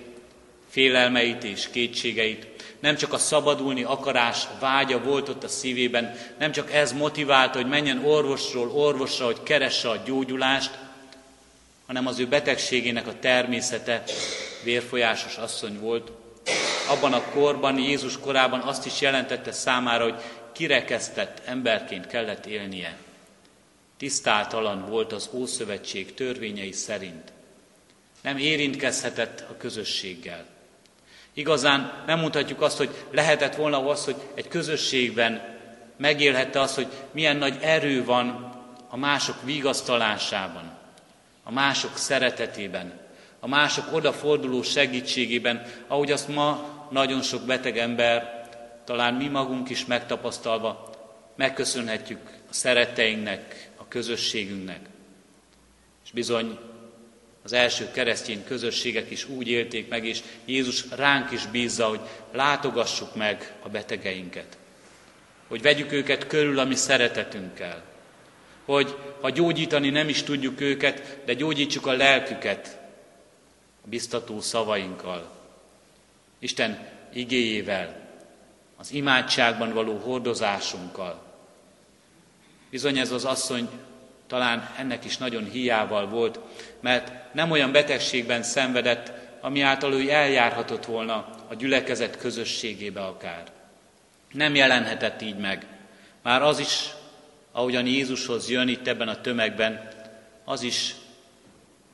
félelmeit 0.70 1.44
és 1.44 1.70
kétségeit, 1.70 2.48
nem 2.80 2.96
csak 2.96 3.14
a 3.14 3.18
szabadulni 3.18 3.84
akarás 3.84 4.48
vágya 4.60 5.00
volt 5.00 5.30
ott 5.30 5.44
a 5.44 5.48
szívében, 5.48 6.16
nem 6.40 6.52
csak 6.52 6.74
ez 6.74 6.92
motiválta, 6.92 7.58
hogy 7.58 7.70
menjen 7.70 8.06
orvosról 8.06 8.70
orvosra, 8.70 9.26
hogy 9.26 9.44
keresse 9.44 9.90
a 9.90 10.02
gyógyulást, 10.06 10.88
hanem 11.90 12.08
az 12.08 12.20
ő 12.20 12.28
betegségének 12.28 13.08
a 13.08 13.20
természete 13.20 14.04
vérfolyásos 14.64 15.38
asszony 15.38 15.80
volt. 15.80 16.12
Abban 16.90 17.14
a 17.14 17.22
korban, 17.22 17.80
Jézus 17.80 18.20
korában 18.20 18.60
azt 18.60 18.86
is 18.86 19.02
jelentette 19.02 19.52
számára, 19.52 20.04
hogy 20.04 20.22
kirekesztett 20.54 21.42
emberként 21.46 22.08
kellett 22.08 22.46
élnie. 22.46 22.98
Tisztátalan 23.98 24.90
volt 24.90 25.14
az 25.14 25.30
Ószövetség 25.34 26.14
törvényei 26.14 26.72
szerint. 26.72 27.32
Nem 28.22 28.38
érintkezhetett 28.38 29.46
a 29.50 29.58
közösséggel. 29.58 30.46
Igazán 31.34 32.04
nem 32.06 32.20
mondhatjuk 32.20 32.62
azt, 32.62 32.78
hogy 32.78 33.06
lehetett 33.12 33.56
volna 33.56 33.88
az, 33.88 34.06
hogy 34.06 34.16
egy 34.34 34.48
közösségben 34.48 35.58
megélhette 35.98 36.60
azt, 36.60 36.76
hogy 36.76 36.88
milyen 37.12 37.38
nagy 37.38 37.58
erő 37.62 38.06
van 38.06 38.56
a 38.90 38.98
mások 38.98 39.36
vigasztalásában, 39.44 40.78
a 41.50 41.52
mások 41.52 41.98
szeretetében, 41.98 43.00
a 43.40 43.48
mások 43.48 43.94
odaforduló 43.94 44.62
segítségében, 44.62 45.66
ahogy 45.88 46.12
azt 46.12 46.28
ma 46.28 46.70
nagyon 46.92 47.22
sok 47.22 47.42
beteg 47.42 47.78
ember, 47.78 48.48
talán 48.86 49.14
mi 49.14 49.28
magunk 49.28 49.70
is 49.70 49.86
megtapasztalva, 49.86 50.90
megköszönhetjük 51.36 52.20
a 52.50 52.54
szeretteinknek, 52.54 53.70
a 53.78 53.88
közösségünknek. 53.88 54.80
És 56.04 56.12
bizony 56.12 56.58
az 57.44 57.54
első 57.54 57.92
keresztény 57.92 58.44
közösségek 58.44 59.12
is 59.12 59.30
úgy 59.30 59.48
élték 59.48 59.90
meg, 59.90 60.06
és 60.06 60.22
Jézus 60.46 60.86
ránk 60.96 61.32
is 61.32 61.46
bízza, 61.46 61.88
hogy 61.88 62.02
látogassuk 62.32 63.16
meg 63.16 63.54
a 63.62 63.70
betegeinket. 63.70 64.58
Hogy 65.48 65.62
vegyük 65.62 65.92
őket 65.92 66.28
körül 66.28 66.60
a 66.60 66.66
mi 66.66 66.76
szeretetünkkel. 66.76 67.84
Hogy 68.66 68.98
ha 69.22 69.30
gyógyítani 69.30 69.90
nem 69.90 70.10
is 70.10 70.24
tudjuk 70.24 70.62
őket, 70.62 71.20
de 71.26 71.34
gyógyítsuk 71.34 71.86
a 71.86 71.92
lelküket 71.92 72.80
a 73.86 73.88
biztató 73.88 74.42
szavainkkal. 74.42 75.32
Isten 76.40 76.88
igéjével, 77.14 78.08
az 78.78 78.92
imádságban 78.92 79.74
való 79.74 79.98
hordozásunkkal. 79.98 81.22
Bizony 82.70 82.98
ez 82.98 83.12
az 83.12 83.26
asszony 83.26 83.70
talán 84.28 84.70
ennek 84.78 85.06
is 85.06 85.18
nagyon 85.18 85.50
hiával 85.50 86.08
volt, 86.08 86.40
mert 86.80 87.34
nem 87.34 87.52
olyan 87.52 87.72
betegségben 87.72 88.44
szenvedett, 88.44 89.12
ami 89.42 89.62
által 89.62 89.94
ő 89.94 90.10
eljárhatott 90.10 90.86
volna 90.86 91.30
a 91.48 91.56
gyülekezet 91.56 92.18
közösségébe 92.18 93.02
akár. 93.02 93.44
Nem 94.32 94.56
jelenhetett 94.56 95.22
így 95.22 95.38
meg. 95.38 95.66
Már 96.22 96.42
az 96.42 96.60
is, 96.60 96.90
ahogyan 97.60 97.86
Jézushoz 97.86 98.50
jön 98.50 98.68
itt 98.68 98.88
ebben 98.88 99.08
a 99.08 99.22
tömegben, 99.22 99.90
az 100.44 100.62
is, 100.62 100.96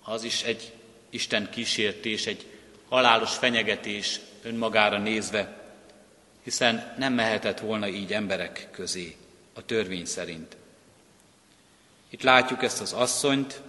az 0.03 0.23
is 0.23 0.43
egy 0.43 0.73
Isten 1.09 1.49
kísértés, 1.49 2.25
egy 2.25 2.45
halálos 2.89 3.35
fenyegetés 3.35 4.19
önmagára 4.43 4.97
nézve, 4.97 5.57
hiszen 6.43 6.95
nem 6.97 7.13
mehetett 7.13 7.59
volna 7.59 7.87
így 7.87 8.13
emberek 8.13 8.67
közé 8.71 9.15
a 9.53 9.65
törvény 9.65 10.05
szerint. 10.05 10.55
Itt 12.09 12.23
látjuk 12.23 12.63
ezt 12.63 12.81
az 12.81 12.93
asszonyt, 12.93 13.61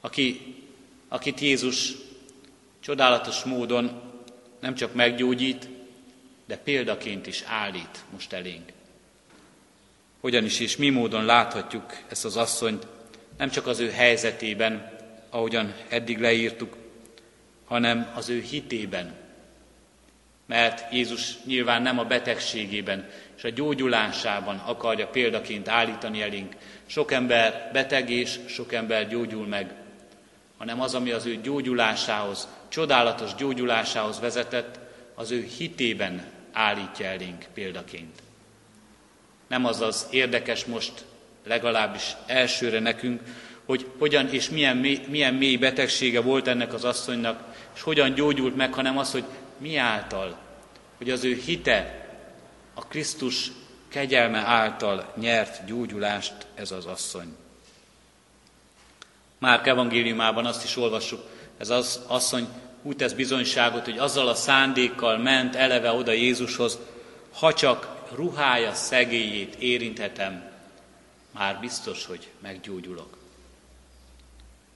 aki, 0.00 0.54
akit 1.08 1.40
Jézus 1.40 1.92
csodálatos 2.80 3.42
módon 3.42 4.02
nem 4.60 4.74
csak 4.74 4.94
meggyógyít, 4.94 5.68
de 6.46 6.56
példaként 6.56 7.26
is 7.26 7.42
állít 7.46 8.04
most 8.12 8.32
elénk. 8.32 8.74
Hogyan 10.26 10.44
is 10.44 10.60
és 10.60 10.76
mi 10.76 10.90
módon 10.90 11.24
láthatjuk 11.24 11.96
ezt 12.08 12.24
az 12.24 12.36
asszonyt, 12.36 12.86
nem 13.38 13.50
csak 13.50 13.66
az 13.66 13.78
ő 13.80 13.90
helyzetében, 13.90 14.98
ahogyan 15.30 15.74
eddig 15.88 16.18
leírtuk, 16.18 16.76
hanem 17.64 18.12
az 18.14 18.28
ő 18.28 18.40
hitében. 18.40 19.14
Mert 20.46 20.92
Jézus 20.92 21.42
nyilván 21.44 21.82
nem 21.82 21.98
a 21.98 22.04
betegségében 22.04 23.08
és 23.36 23.44
a 23.44 23.48
gyógyulásában 23.48 24.56
akarja 24.56 25.06
példaként 25.06 25.68
állítani 25.68 26.22
elénk. 26.22 26.56
Sok 26.86 27.12
ember 27.12 27.70
beteg 27.72 28.10
és 28.10 28.38
sok 28.46 28.72
ember 28.72 29.08
gyógyul 29.08 29.46
meg, 29.46 29.74
hanem 30.56 30.80
az, 30.80 30.94
ami 30.94 31.10
az 31.10 31.26
ő 31.26 31.40
gyógyulásához, 31.40 32.48
csodálatos 32.68 33.34
gyógyulásához 33.34 34.20
vezetett, 34.20 34.78
az 35.14 35.30
ő 35.30 35.48
hitében 35.58 36.24
állítja 36.52 37.06
elénk 37.06 37.46
példaként. 37.54 38.24
Nem 39.48 39.64
az 39.64 39.80
az 39.80 40.06
érdekes 40.10 40.64
most 40.64 41.04
legalábbis 41.44 42.16
elsőre 42.26 42.80
nekünk, 42.80 43.20
hogy 43.64 43.86
hogyan 43.98 44.28
és 44.28 44.50
milyen 44.50 44.76
mély, 44.76 45.00
milyen 45.08 45.34
mély 45.34 45.56
betegsége 45.56 46.20
volt 46.20 46.46
ennek 46.46 46.72
az 46.72 46.84
asszonynak, 46.84 47.42
és 47.74 47.82
hogyan 47.82 48.14
gyógyult 48.14 48.56
meg, 48.56 48.74
hanem 48.74 48.98
az, 48.98 49.12
hogy 49.12 49.24
mi 49.58 49.76
által, 49.76 50.38
hogy 50.96 51.10
az 51.10 51.24
ő 51.24 51.34
hite 51.44 52.08
a 52.74 52.86
Krisztus 52.86 53.50
kegyelme 53.88 54.38
által 54.38 55.12
nyert 55.16 55.66
gyógyulást 55.66 56.34
ez 56.54 56.70
az 56.70 56.86
asszony. 56.86 57.36
Márk 59.38 59.66
evangéliumában 59.66 60.46
azt 60.46 60.64
is 60.64 60.76
olvassuk, 60.76 61.20
ez 61.58 61.70
az 61.70 62.00
asszony 62.06 62.46
úgy 62.82 62.96
tesz 62.96 63.12
bizonyságot, 63.12 63.84
hogy 63.84 63.98
azzal 63.98 64.28
a 64.28 64.34
szándékkal 64.34 65.18
ment 65.18 65.54
eleve 65.54 65.92
oda 65.92 66.12
Jézushoz, 66.12 66.78
ha 67.32 67.54
csak 67.54 67.95
ruhája 68.14 68.74
szegélyét 68.74 69.54
érinthetem, 69.54 70.50
már 71.30 71.60
biztos, 71.60 72.06
hogy 72.06 72.28
meggyógyulok. 72.38 73.18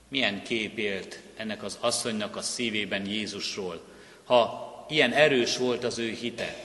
Milyen 0.07 0.43
kép 0.43 0.77
élt 0.77 1.19
ennek 1.35 1.63
az 1.63 1.77
asszonynak 1.79 2.35
a 2.35 2.41
szívében 2.41 3.05
Jézusról, 3.05 3.81
ha 4.23 4.85
ilyen 4.89 5.11
erős 5.11 5.57
volt 5.57 5.83
az 5.83 5.97
ő 5.97 6.09
hite. 6.09 6.55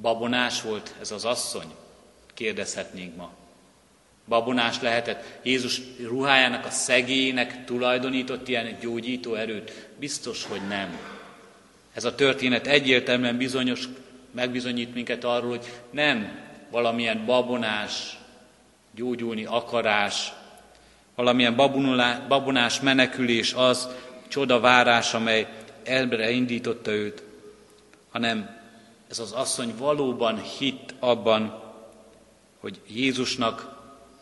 Babonás 0.00 0.62
volt 0.62 0.94
ez 1.00 1.10
az 1.10 1.24
asszony? 1.24 1.74
Kérdezhetnénk 2.34 3.16
ma 3.16 3.32
babonás 4.28 4.80
lehetett. 4.80 5.24
Jézus 5.42 5.80
ruhájának 6.02 6.64
a 6.64 6.70
szegélynek 6.70 7.64
tulajdonított 7.64 8.48
ilyen 8.48 8.76
gyógyító 8.80 9.34
erőt? 9.34 9.88
Biztos, 9.98 10.44
hogy 10.44 10.60
nem. 10.68 10.98
Ez 11.94 12.04
a 12.04 12.14
történet 12.14 12.66
egyértelműen 12.66 13.36
bizonyos, 13.36 13.84
megbizonyít 14.38 14.94
minket 14.94 15.24
arról, 15.24 15.50
hogy 15.50 15.72
nem 15.90 16.38
valamilyen 16.70 17.24
babonás, 17.26 18.18
gyógyulni 18.94 19.44
akarás, 19.44 20.32
valamilyen 21.14 21.56
babonás 22.28 22.80
menekülés 22.80 23.52
az, 23.54 23.88
csodavárás, 24.28 25.14
amely 25.14 25.48
elbre 25.84 26.30
indította 26.30 26.90
őt, 26.90 27.22
hanem 28.10 28.60
ez 29.10 29.18
az 29.18 29.32
asszony 29.32 29.74
valóban 29.78 30.42
hitt 30.42 30.94
abban, 30.98 31.62
hogy 32.60 32.80
Jézusnak 32.88 33.76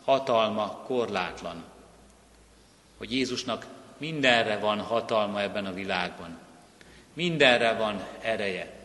hatalma 0.05 0.83
korlátlan. 0.85 1.63
Hogy 2.97 3.11
Jézusnak 3.11 3.65
mindenre 3.97 4.57
van 4.57 4.79
hatalma 4.79 5.41
ebben 5.41 5.65
a 5.65 5.73
világban. 5.73 6.37
Mindenre 7.13 7.73
van 7.73 8.03
ereje. 8.21 8.76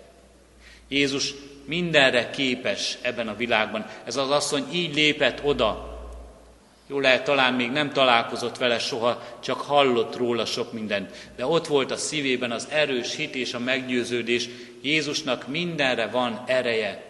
Jézus 0.92 1.34
mindenre 1.64 2.30
képes 2.30 2.98
ebben 3.00 3.28
a 3.28 3.36
világban. 3.36 3.86
Ez 4.04 4.16
az 4.16 4.30
asszony 4.30 4.64
így 4.72 4.94
lépett 4.94 5.44
oda. 5.44 5.90
Jó 6.86 7.00
lehet, 7.00 7.24
talán 7.24 7.54
még 7.54 7.70
nem 7.70 7.92
találkozott 7.92 8.58
vele 8.58 8.78
soha, 8.78 9.38
csak 9.42 9.60
hallott 9.60 10.16
róla 10.16 10.44
sok 10.44 10.72
mindent. 10.72 11.30
De 11.36 11.46
ott 11.46 11.66
volt 11.66 11.90
a 11.90 11.96
szívében 11.96 12.50
az 12.50 12.68
erős 12.70 13.14
hit 13.14 13.34
és 13.34 13.54
a 13.54 13.58
meggyőződés. 13.58 14.48
Jézusnak 14.82 15.48
mindenre 15.48 16.06
van 16.06 16.44
ereje 16.46 17.04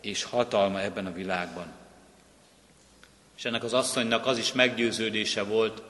és 0.00 0.24
hatalma 0.24 0.82
ebben 0.82 1.06
a 1.06 1.12
világban. 1.12 1.66
És 3.36 3.44
ennek 3.44 3.64
az 3.64 3.72
asszonynak 3.72 4.26
az 4.26 4.38
is 4.38 4.52
meggyőződése 4.52 5.42
volt, 5.42 5.82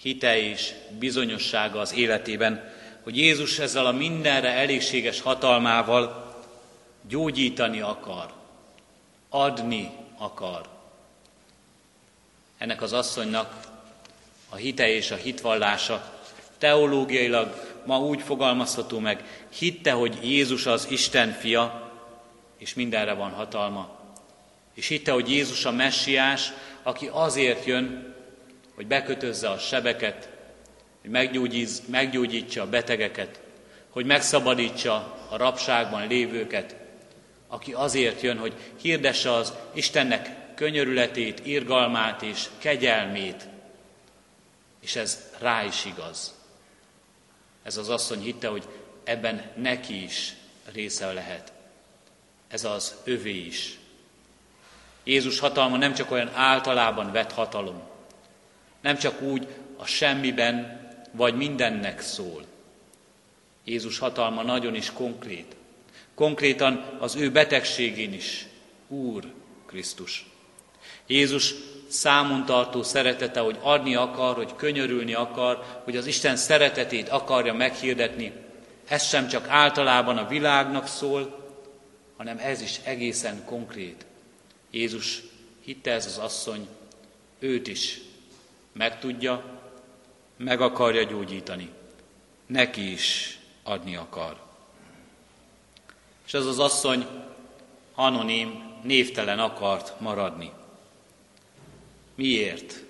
hite 0.00 0.38
és 0.38 0.72
bizonyossága 0.98 1.80
az 1.80 1.94
életében, 1.94 2.72
hogy 3.02 3.16
Jézus 3.16 3.58
ezzel 3.58 3.86
a 3.86 3.92
mindenre 3.92 4.52
elégséges 4.52 5.20
hatalmával 5.20 6.21
gyógyítani 7.08 7.80
akar, 7.80 8.32
adni 9.28 9.90
akar. 10.18 10.68
Ennek 12.58 12.82
az 12.82 12.92
asszonynak 12.92 13.60
a 14.48 14.56
hite 14.56 14.88
és 14.88 15.10
a 15.10 15.16
hitvallása. 15.16 16.20
Teológiailag 16.58 17.80
ma 17.86 17.98
úgy 17.98 18.22
fogalmazható 18.22 18.98
meg, 18.98 19.46
hitte, 19.48 19.92
hogy 19.92 20.18
Jézus 20.22 20.66
az 20.66 20.86
Isten 20.90 21.32
fia, 21.32 21.90
és 22.58 22.74
mindenre 22.74 23.12
van 23.12 23.30
hatalma. 23.30 23.98
És 24.74 24.88
hitte, 24.88 25.12
hogy 25.12 25.30
Jézus 25.30 25.64
a 25.64 25.70
messiás, 25.70 26.52
aki 26.82 27.08
azért 27.12 27.64
jön, 27.64 28.14
hogy 28.74 28.86
bekötözze 28.86 29.50
a 29.50 29.58
sebeket, 29.58 30.28
hogy 31.00 31.10
meggyógyítsa 31.86 32.62
a 32.62 32.68
betegeket, 32.68 33.40
hogy 33.90 34.06
megszabadítsa 34.06 35.18
a 35.28 35.36
rabságban 35.36 36.06
lévőket, 36.06 36.81
aki 37.52 37.72
azért 37.72 38.20
jön, 38.20 38.38
hogy 38.38 38.54
hirdesse 38.80 39.32
az 39.32 39.52
Istennek 39.72 40.54
könyörületét, 40.54 41.46
irgalmát 41.46 42.22
és 42.22 42.48
kegyelmét. 42.58 43.48
És 44.80 44.96
ez 44.96 45.30
rá 45.38 45.64
is 45.64 45.84
igaz. 45.84 46.34
Ez 47.62 47.76
az 47.76 47.88
asszony 47.88 48.20
hitte, 48.20 48.48
hogy 48.48 48.68
ebben 49.04 49.50
neki 49.56 50.02
is 50.02 50.34
része 50.72 51.12
lehet. 51.12 51.52
Ez 52.48 52.64
az 52.64 52.94
övé 53.04 53.36
is. 53.36 53.78
Jézus 55.04 55.38
hatalma 55.38 55.76
nem 55.76 55.94
csak 55.94 56.10
olyan 56.10 56.30
általában 56.34 57.12
vett 57.12 57.32
hatalom, 57.32 57.82
nem 58.80 58.96
csak 58.96 59.20
úgy 59.20 59.48
a 59.76 59.84
semmiben 59.86 60.80
vagy 61.10 61.34
mindennek 61.34 62.00
szól. 62.00 62.44
Jézus 63.64 63.98
hatalma 63.98 64.42
nagyon 64.42 64.74
is 64.74 64.92
konkrét. 64.92 65.56
Konkrétan 66.22 66.96
az 66.98 67.14
ő 67.16 67.30
betegségén 67.30 68.12
is. 68.12 68.46
Úr 68.88 69.24
Krisztus. 69.66 70.26
Jézus 71.06 71.54
számon 71.88 72.44
tartó 72.44 72.82
szeretete, 72.82 73.40
hogy 73.40 73.58
adni 73.62 73.94
akar, 73.94 74.34
hogy 74.34 74.56
könyörülni 74.56 75.14
akar, 75.14 75.80
hogy 75.84 75.96
az 75.96 76.06
Isten 76.06 76.36
szeretetét 76.36 77.08
akarja 77.08 77.54
meghirdetni, 77.54 78.32
ez 78.88 79.06
sem 79.06 79.28
csak 79.28 79.48
általában 79.48 80.16
a 80.18 80.26
világnak 80.26 80.86
szól, 80.86 81.48
hanem 82.16 82.38
ez 82.38 82.60
is 82.60 82.80
egészen 82.84 83.44
konkrét. 83.44 84.06
Jézus 84.70 85.22
hitte 85.64 85.90
ez 85.90 86.06
az 86.06 86.18
asszony, 86.18 86.68
őt 87.38 87.68
is 87.68 88.00
meg 88.72 88.98
tudja, 88.98 89.60
meg 90.36 90.60
akarja 90.60 91.02
gyógyítani. 91.02 91.70
Neki 92.46 92.92
is 92.92 93.38
adni 93.62 93.96
akar. 93.96 94.51
És 96.32 96.38
ez 96.38 96.46
az 96.46 96.58
asszony 96.58 97.06
anonim, 97.94 98.62
névtelen 98.82 99.38
akart 99.38 100.00
maradni. 100.00 100.50
Miért? 102.14 102.82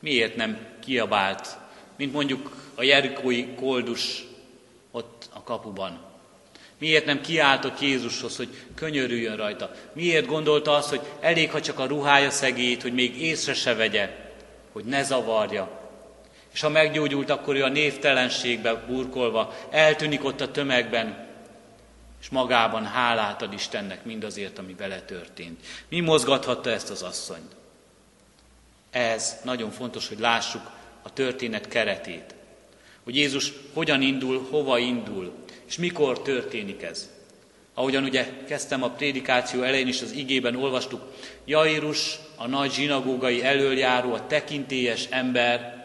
Miért 0.00 0.36
nem 0.36 0.66
kiabált, 0.84 1.58
mint 1.96 2.12
mondjuk 2.12 2.70
a 2.74 2.82
jerikói 2.82 3.54
koldus 3.54 4.24
ott 4.90 5.28
a 5.32 5.42
kapuban? 5.42 5.98
Miért 6.78 7.04
nem 7.04 7.20
kiáltott 7.20 7.80
Jézushoz, 7.80 8.36
hogy 8.36 8.48
könyörüljön 8.74 9.36
rajta? 9.36 9.70
Miért 9.92 10.26
gondolta 10.26 10.74
azt, 10.74 10.88
hogy 10.88 11.00
elég, 11.20 11.50
ha 11.50 11.60
csak 11.60 11.78
a 11.78 11.86
ruhája 11.86 12.30
szegít, 12.30 12.82
hogy 12.82 12.94
még 12.94 13.22
észre 13.22 13.54
se 13.54 13.74
vegye, 13.74 14.32
hogy 14.72 14.84
ne 14.84 15.02
zavarja? 15.02 15.80
És 16.52 16.60
ha 16.60 16.68
meggyógyult, 16.68 17.30
akkor 17.30 17.56
ő 17.56 17.64
a 17.64 17.68
névtelenségbe 17.68 18.74
burkolva 18.74 19.54
eltűnik 19.70 20.24
ott 20.24 20.40
a 20.40 20.50
tömegben, 20.50 21.27
és 22.20 22.28
magában 22.28 22.84
hálát 22.86 23.42
ad 23.42 23.52
Istennek 23.52 24.04
mindazért, 24.04 24.58
ami 24.58 24.74
vele 24.74 25.00
történt. 25.00 25.60
Mi 25.88 26.00
mozgathatta 26.00 26.70
ezt 26.70 26.90
az 26.90 27.02
asszonyt? 27.02 27.56
Ez 28.90 29.36
nagyon 29.44 29.70
fontos, 29.70 30.08
hogy 30.08 30.18
lássuk 30.18 30.70
a 31.02 31.12
történet 31.12 31.68
keretét. 31.68 32.34
Hogy 33.04 33.16
Jézus 33.16 33.52
hogyan 33.72 34.02
indul, 34.02 34.46
hova 34.50 34.78
indul, 34.78 35.32
és 35.66 35.76
mikor 35.76 36.22
történik 36.22 36.82
ez. 36.82 37.10
Ahogyan 37.74 38.04
ugye 38.04 38.28
kezdtem 38.46 38.82
a 38.82 38.90
prédikáció 38.90 39.62
elején 39.62 39.88
is 39.88 40.02
az 40.02 40.12
igében 40.12 40.56
olvastuk, 40.56 41.12
Jairus, 41.44 42.18
a 42.36 42.46
nagy 42.46 42.72
zsinagógai 42.72 43.44
elöljáró, 43.44 44.12
a 44.12 44.26
tekintélyes 44.26 45.06
ember, 45.10 45.77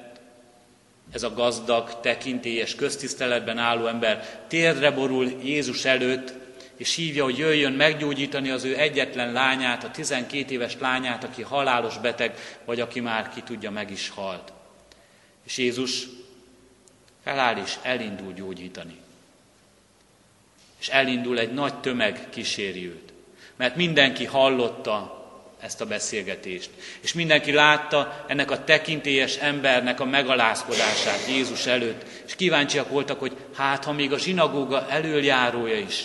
ez 1.13 1.23
a 1.23 1.33
gazdag, 1.33 1.99
tekintélyes, 1.99 2.75
köztiszteletben 2.75 3.57
álló 3.57 3.85
ember 3.85 4.45
térdre 4.47 4.91
borul 4.91 5.31
Jézus 5.43 5.85
előtt, 5.85 6.33
és 6.77 6.95
hívja, 6.95 7.23
hogy 7.23 7.37
jöjjön 7.37 7.73
meggyógyítani 7.73 8.49
az 8.49 8.63
ő 8.63 8.77
egyetlen 8.77 9.31
lányát, 9.31 9.83
a 9.83 9.91
12 9.91 10.53
éves 10.53 10.77
lányát, 10.79 11.23
aki 11.23 11.41
halálos 11.41 11.97
beteg, 11.97 12.37
vagy 12.65 12.79
aki 12.79 12.99
már 12.99 13.29
ki 13.29 13.41
tudja, 13.41 13.71
meg 13.71 13.91
is 13.91 14.09
halt. 14.09 14.53
És 15.43 15.57
Jézus 15.57 16.07
feláll 17.23 17.57
és 17.57 17.75
elindul 17.81 18.33
gyógyítani. 18.33 18.97
És 20.79 20.89
elindul 20.89 21.39
egy 21.39 21.53
nagy 21.53 21.79
tömeg 21.79 22.29
kíséri 22.29 22.85
őt. 22.87 23.13
Mert 23.55 23.75
mindenki 23.75 24.25
hallotta 24.25 25.22
ezt 25.63 25.81
a 25.81 25.85
beszélgetést. 25.85 26.69
És 27.01 27.13
mindenki 27.13 27.51
látta 27.51 28.25
ennek 28.27 28.51
a 28.51 28.63
tekintélyes 28.63 29.35
embernek 29.35 29.99
a 29.99 30.05
megalázkodását 30.05 31.27
Jézus 31.29 31.65
előtt, 31.65 32.05
és 32.25 32.35
kíváncsiak 32.35 32.89
voltak, 32.89 33.19
hogy 33.19 33.35
hát, 33.55 33.83
ha 33.83 33.91
még 33.91 34.11
a 34.11 34.17
zsinagóga 34.17 34.89
elöljárója 34.89 35.77
is, 35.77 36.03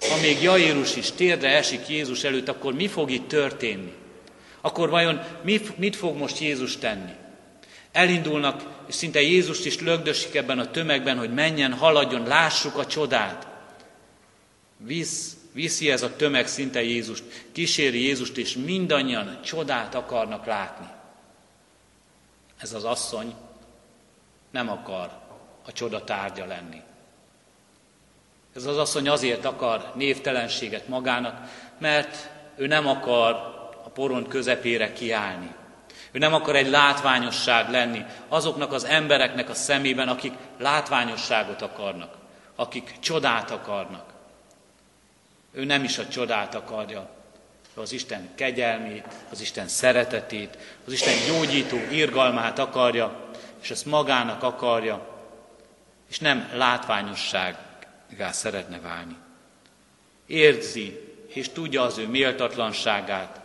ha 0.00 0.20
még 0.20 0.42
Jairus 0.42 0.96
is 0.96 1.12
térdre 1.12 1.48
esik 1.48 1.88
Jézus 1.88 2.24
előtt, 2.24 2.48
akkor 2.48 2.74
mi 2.74 2.88
fog 2.88 3.10
itt 3.10 3.28
történni? 3.28 3.92
Akkor 4.60 4.90
vajon 4.90 5.20
mit 5.76 5.96
fog 5.96 6.16
most 6.16 6.38
Jézus 6.38 6.76
tenni? 6.76 7.12
Elindulnak, 7.92 8.62
és 8.88 8.94
szinte 8.94 9.20
Jézust 9.20 9.66
is 9.66 9.80
lögdösik 9.80 10.34
ebben 10.34 10.58
a 10.58 10.70
tömegben, 10.70 11.18
hogy 11.18 11.34
menjen, 11.34 11.72
haladjon, 11.72 12.26
lássuk 12.26 12.76
a 12.76 12.86
csodát. 12.86 13.46
Visz 14.76 15.37
Viszi 15.58 15.90
ez 15.90 16.02
a 16.02 16.16
tömeg 16.16 16.46
szinte 16.46 16.82
Jézust, 16.82 17.24
kíséri 17.52 18.02
Jézust, 18.02 18.36
és 18.36 18.56
mindannyian 18.56 19.38
csodát 19.42 19.94
akarnak 19.94 20.46
látni. 20.46 20.86
Ez 22.58 22.72
az 22.72 22.84
asszony 22.84 23.34
nem 24.50 24.68
akar 24.68 25.10
a 25.66 25.72
csoda 25.72 26.04
tárgya 26.04 26.46
lenni. 26.46 26.82
Ez 28.54 28.64
az 28.64 28.76
asszony 28.76 29.08
azért 29.08 29.44
akar 29.44 29.92
névtelenséget 29.94 30.88
magának, 30.88 31.50
mert 31.78 32.30
ő 32.56 32.66
nem 32.66 32.86
akar 32.86 33.32
a 33.84 33.88
porond 33.88 34.28
közepére 34.28 34.92
kiállni. 34.92 35.54
Ő 36.10 36.18
nem 36.18 36.34
akar 36.34 36.56
egy 36.56 36.68
látványosság 36.68 37.70
lenni 37.70 38.04
azoknak 38.28 38.72
az 38.72 38.84
embereknek 38.84 39.48
a 39.48 39.54
szemében, 39.54 40.08
akik 40.08 40.32
látványosságot 40.58 41.62
akarnak, 41.62 42.14
akik 42.56 42.96
csodát 43.00 43.50
akarnak. 43.50 44.07
Ő 45.58 45.64
nem 45.64 45.84
is 45.84 45.98
a 45.98 46.08
csodát 46.08 46.54
akarja, 46.54 47.10
az 47.74 47.92
Isten 47.92 48.28
kegyelmét, 48.34 49.04
az 49.30 49.40
Isten 49.40 49.68
szeretetét, 49.68 50.58
az 50.86 50.92
Isten 50.92 51.14
gyógyító 51.26 51.76
irgalmát 51.90 52.58
akarja, 52.58 53.30
és 53.62 53.70
ezt 53.70 53.86
magának 53.86 54.42
akarja, 54.42 55.24
és 56.08 56.18
nem 56.18 56.50
látványossággá 56.54 58.30
szeretne 58.30 58.80
válni. 58.80 59.16
Érzi 60.26 61.00
és 61.26 61.48
tudja 61.48 61.82
az 61.82 61.98
ő 61.98 62.08
méltatlanságát. 62.08 63.40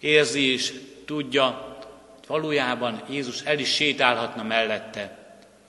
Érzi 0.00 0.52
és 0.52 0.80
tudja, 1.04 1.46
hogy 1.46 2.26
valójában 2.26 3.02
Jézus 3.08 3.40
el 3.42 3.58
is 3.58 3.74
sétálhatna 3.74 4.42
mellette. 4.42 5.18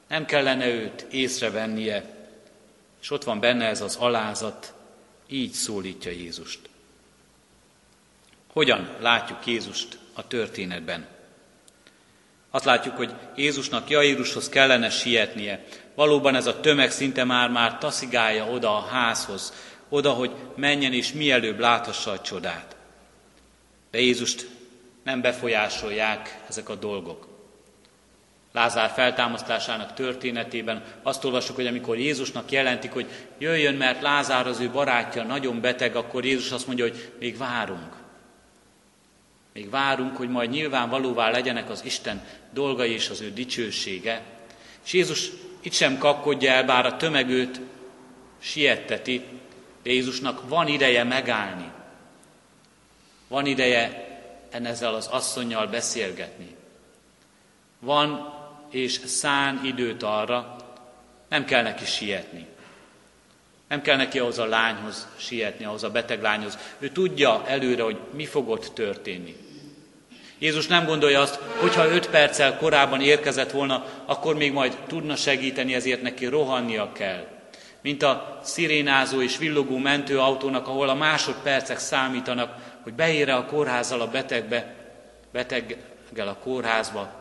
Nem 0.07 0.25
kellene 0.25 0.67
őt 0.67 1.05
észrevennie. 1.11 2.03
És 3.01 3.11
ott 3.11 3.23
van 3.23 3.39
benne 3.39 3.65
ez 3.65 3.81
az 3.81 3.95
alázat, 3.95 4.73
így 5.29 5.51
szólítja 5.51 6.11
Jézust. 6.11 6.59
Hogyan 8.53 8.89
látjuk 8.99 9.45
Jézust 9.45 9.97
a 10.13 10.27
történetben? 10.27 11.07
Azt 12.49 12.65
látjuk, 12.65 12.95
hogy 12.95 13.13
Jézusnak 13.35 13.89
Jairushoz 13.89 14.49
kellene 14.49 14.89
sietnie. 14.89 15.65
Valóban 15.95 16.35
ez 16.35 16.45
a 16.45 16.59
tömeg 16.59 16.91
szinte 16.91 17.23
már-már 17.23 17.77
taszigálja 17.77 18.45
oda 18.45 18.77
a 18.77 18.87
házhoz, 18.87 19.53
oda, 19.89 20.11
hogy 20.11 20.31
menjen 20.55 20.93
és 20.93 21.13
mielőbb 21.13 21.59
láthassa 21.59 22.11
a 22.11 22.21
csodát. 22.21 22.75
De 23.91 23.99
Jézust 23.99 24.47
nem 25.03 25.21
befolyásolják 25.21 26.43
ezek 26.47 26.69
a 26.69 26.75
dolgok. 26.75 27.28
Lázár 28.51 28.89
feltámasztásának 28.89 29.93
történetében 29.93 30.83
azt 31.03 31.23
olvasjuk, 31.23 31.55
hogy 31.55 31.67
amikor 31.67 31.97
Jézusnak 31.97 32.51
jelentik, 32.51 32.91
hogy 32.91 33.07
jöjjön, 33.37 33.75
mert 33.75 34.01
Lázár 34.01 34.47
az 34.47 34.59
ő 34.59 34.69
barátja 34.69 35.23
nagyon 35.23 35.61
beteg, 35.61 35.95
akkor 35.95 36.25
Jézus 36.25 36.51
azt 36.51 36.67
mondja, 36.67 36.85
hogy 36.85 37.11
még 37.19 37.37
várunk. 37.37 37.93
Még 39.53 39.69
várunk, 39.69 40.17
hogy 40.17 40.29
majd 40.29 40.49
nyilvánvalóvá 40.49 41.29
legyenek 41.29 41.69
az 41.69 41.85
Isten 41.85 42.25
dolgai 42.53 42.91
és 42.91 43.09
az 43.09 43.21
ő 43.21 43.31
dicsősége. 43.31 44.21
És 44.85 44.93
Jézus 44.93 45.29
itt 45.61 45.73
sem 45.73 45.97
kapkodja 45.97 46.51
el, 46.51 46.63
bár 46.63 46.85
a 46.85 46.95
tömegőt 46.95 47.59
sietteti, 48.39 49.23
de 49.83 49.91
Jézusnak 49.91 50.49
van 50.49 50.67
ideje 50.67 51.03
megállni. 51.03 51.71
Van 53.27 53.45
ideje 53.45 54.07
ezzel 54.49 54.93
az 54.93 55.07
asszonynal 55.07 55.67
beszélgetni. 55.67 56.55
van 57.79 58.38
és 58.69 58.99
szán 59.05 59.61
időt 59.63 60.03
arra, 60.03 60.55
nem 61.29 61.45
kell 61.45 61.63
neki 61.63 61.85
sietni. 61.85 62.47
Nem 63.67 63.81
kell 63.81 63.95
neki 63.95 64.19
ahhoz 64.19 64.39
a 64.39 64.45
lányhoz 64.45 65.07
sietni, 65.17 65.65
ahhoz 65.65 65.83
a 65.83 65.89
beteg 65.89 66.21
lányhoz. 66.21 66.57
Ő 66.79 66.89
tudja 66.89 67.43
előre, 67.47 67.83
hogy 67.83 67.97
mi 68.13 68.25
fog 68.25 68.49
ott 68.49 68.71
történni. 68.73 69.35
Jézus 70.39 70.67
nem 70.67 70.85
gondolja 70.85 71.21
azt, 71.21 71.35
hogyha 71.35 71.87
öt 71.87 72.09
perccel 72.09 72.57
korábban 72.57 73.01
érkezett 73.01 73.51
volna, 73.51 73.85
akkor 74.05 74.35
még 74.35 74.51
majd 74.51 74.77
tudna 74.87 75.15
segíteni, 75.15 75.73
ezért 75.73 76.01
neki 76.01 76.25
rohannia 76.25 76.91
kell. 76.91 77.25
Mint 77.81 78.03
a 78.03 78.39
szirénázó 78.43 79.21
és 79.21 79.37
villogó 79.37 79.77
mentőautónak, 79.77 80.67
ahol 80.67 80.89
a 80.89 80.93
másodpercek 80.93 81.79
számítanak, 81.79 82.55
hogy 82.83 82.93
beére 82.93 83.35
a 83.35 83.45
kórházzal 83.45 84.01
a 84.01 84.07
betegbe, 84.07 84.75
beteggel 85.31 86.27
a 86.27 86.37
kórházba, 86.43 87.18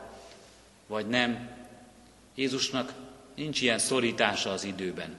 vagy 0.89 1.07
nem. 1.07 1.49
Jézusnak 2.35 2.93
nincs 3.35 3.61
ilyen 3.61 3.79
szorítása 3.79 4.51
az 4.51 4.65
időben. 4.65 5.19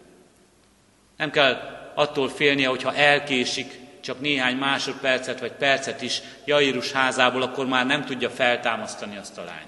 Nem 1.17 1.31
kell 1.31 1.53
attól 1.95 2.29
félnie, 2.29 2.67
hogyha 2.67 2.95
elkésik 2.95 3.79
csak 4.01 4.19
néhány 4.19 4.55
másodpercet 4.55 5.39
vagy 5.39 5.51
percet 5.51 6.01
is 6.01 6.21
Jairus 6.45 6.91
házából, 6.91 7.41
akkor 7.41 7.65
már 7.65 7.85
nem 7.85 8.05
tudja 8.05 8.29
feltámasztani 8.29 9.17
azt 9.17 9.37
a 9.37 9.43
lányt. 9.43 9.67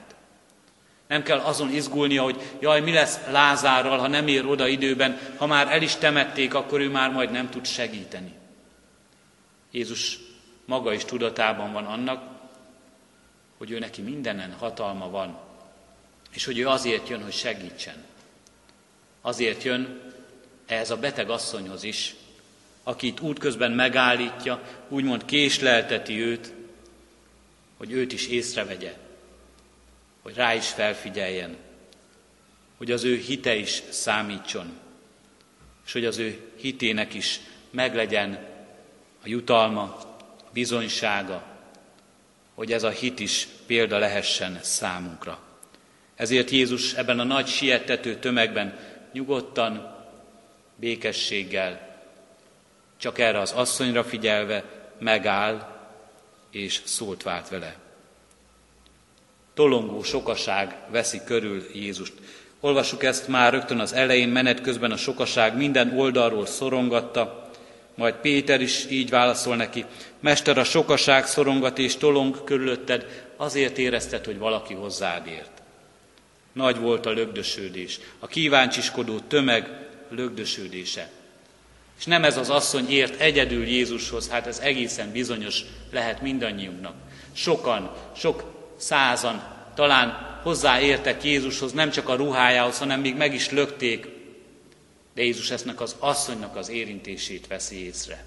Nem 1.08 1.24
kell 1.24 1.40
azon 1.40 1.74
izgulnia, 1.74 2.24
hogy 2.24 2.42
jaj, 2.60 2.82
mi 2.82 2.94
lesz 2.94 3.20
Lázárral, 3.30 3.98
ha 3.98 4.08
nem 4.08 4.28
ér 4.28 4.46
oda 4.46 4.68
időben, 4.68 5.20
ha 5.38 5.46
már 5.46 5.72
el 5.72 5.82
is 5.82 5.96
temették, 5.96 6.54
akkor 6.54 6.80
ő 6.80 6.90
már 6.90 7.12
majd 7.12 7.32
nem 7.32 7.50
tud 7.50 7.66
segíteni. 7.66 8.34
Jézus 9.72 10.20
maga 10.66 10.94
is 10.94 11.06
tudatában 11.06 11.74
van 11.74 11.86
annak, 11.86 12.24
hogy 13.58 13.72
ő 13.72 13.80
neki 13.80 14.02
mindenen 14.02 14.56
hatalma 14.60 15.10
van, 15.10 15.40
és 16.34 16.46
hogy 16.46 16.60
ő 16.60 16.68
azért 16.68 17.08
jön, 17.08 17.24
hogy 17.24 17.34
segítsen. 17.34 18.04
Azért 19.22 19.64
jön 19.64 20.02
ehhez 20.66 20.92
a 20.92 20.98
beteg 20.98 21.30
asszonyhoz 21.30 21.84
is, 21.84 22.16
akit 22.84 23.20
útközben 23.20 23.72
megállítja, 23.72 24.64
úgymond 24.88 25.26
késlelteti 25.26 26.22
őt, 26.22 26.54
hogy 27.78 27.92
őt 27.92 28.14
is 28.14 28.28
észrevegye, 28.28 28.94
hogy 30.22 30.34
rá 30.34 30.54
is 30.54 30.68
felfigyeljen, 30.68 31.58
hogy 32.78 32.92
az 32.92 33.04
ő 33.04 33.16
hite 33.16 33.56
is 33.56 33.84
számítson, 33.90 34.80
és 35.86 35.92
hogy 35.92 36.06
az 36.06 36.18
ő 36.18 36.52
hitének 36.56 37.14
is 37.14 37.40
meglegyen 37.70 38.48
a 39.24 39.28
jutalma, 39.28 40.00
bizonysága, 40.54 41.44
hogy 42.54 42.72
ez 42.72 42.84
a 42.84 42.90
hit 42.90 43.20
is 43.20 43.48
példa 43.66 43.98
lehessen 43.98 44.60
számunkra. 44.62 45.51
Ezért 46.22 46.50
Jézus 46.50 46.94
ebben 46.94 47.20
a 47.20 47.24
nagy 47.24 47.48
siettető 47.48 48.16
tömegben 48.16 48.78
nyugodtan, 49.14 49.96
békességgel, 50.76 52.00
csak 52.98 53.20
erre 53.20 53.40
az 53.40 53.52
asszonyra 53.52 54.04
figyelve 54.04 54.64
megáll 55.00 55.80
és 56.52 56.82
szólt 56.84 57.24
vált 57.24 57.50
vele. 57.50 57.76
Tolongó 59.54 60.04
sokaság 60.04 60.76
veszi 60.90 61.22
körül 61.26 61.66
Jézust. 61.74 62.14
Olvassuk 62.60 63.04
ezt 63.04 63.28
már 63.28 63.54
rögtön 63.54 63.80
az 63.80 63.94
elején, 63.94 64.30
menet 64.30 64.62
közben 64.62 64.92
a 64.92 64.98
sokaság 64.98 65.58
minden 65.58 65.98
oldalról 65.98 66.46
szorongatta, 66.46 67.50
majd 67.96 68.16
Péter 68.16 68.62
is 68.62 68.86
így 68.90 69.10
válaszol 69.10 69.56
neki, 69.56 69.86
Mester, 70.20 70.58
a 70.58 70.64
sokaság 70.64 71.26
szorongat 71.26 71.78
és 71.78 71.96
tolong 71.96 72.44
körülötted, 72.44 73.26
azért 73.38 73.78
érezted, 73.78 74.26
hogy 74.26 74.38
valaki 74.38 74.74
hozzád 74.74 75.28
ért. 75.28 75.61
Nagy 76.54 76.78
volt 76.78 77.06
a 77.06 77.12
lögdösődés, 77.12 78.00
a 78.20 78.28
kíváncsiskodó 78.28 79.20
tömeg 79.20 79.70
lögdösődése. 80.10 81.10
És 81.98 82.06
nem 82.06 82.24
ez 82.24 82.38
az 82.38 82.50
asszony 82.50 82.90
ért 82.90 83.20
egyedül 83.20 83.68
Jézushoz, 83.68 84.30
hát 84.30 84.48
ez 84.48 84.60
egészen 84.60 85.12
bizonyos 85.12 85.62
lehet 85.92 86.22
mindannyiunknak. 86.22 86.96
Sokan, 87.34 87.96
sok 88.16 88.44
százan 88.78 89.44
talán 89.76 90.40
hozzáértek 90.44 91.24
Jézushoz, 91.24 91.72
nem 91.72 91.90
csak 91.90 92.10
a 92.10 92.16
ruhájához, 92.16 92.78
hanem 92.78 93.02
még 93.02 93.16
meg 93.16 93.34
is 93.34 93.50
lökték, 93.50 94.08
de 95.14 95.24
Jézus 95.24 95.52
eznek 95.52 95.82
az 95.82 95.96
asszonynak 96.00 96.56
az 96.56 96.70
érintését 96.70 97.48
veszi 97.48 97.86
észre. 97.86 98.24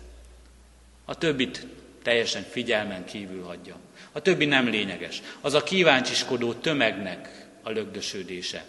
A 1.05 1.15
többit 1.15 1.67
teljesen 2.03 2.47
figyelmen 2.51 3.05
kívül 3.05 3.43
hagyja. 3.43 3.77
A 4.13 4.21
többi 4.21 4.45
nem 4.45 4.69
lényeges. 4.69 5.23
Az 5.41 5.55
a 5.55 5.63
kíváncsiskodó 5.63 6.53
tömegnek 6.53 7.44
a 7.65 7.71
lögdösődése. 7.71 8.65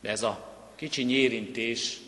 De 0.00 0.10
ez 0.10 0.22
a 0.22 0.54
kicsi 0.76 1.10
érintés 1.10 1.98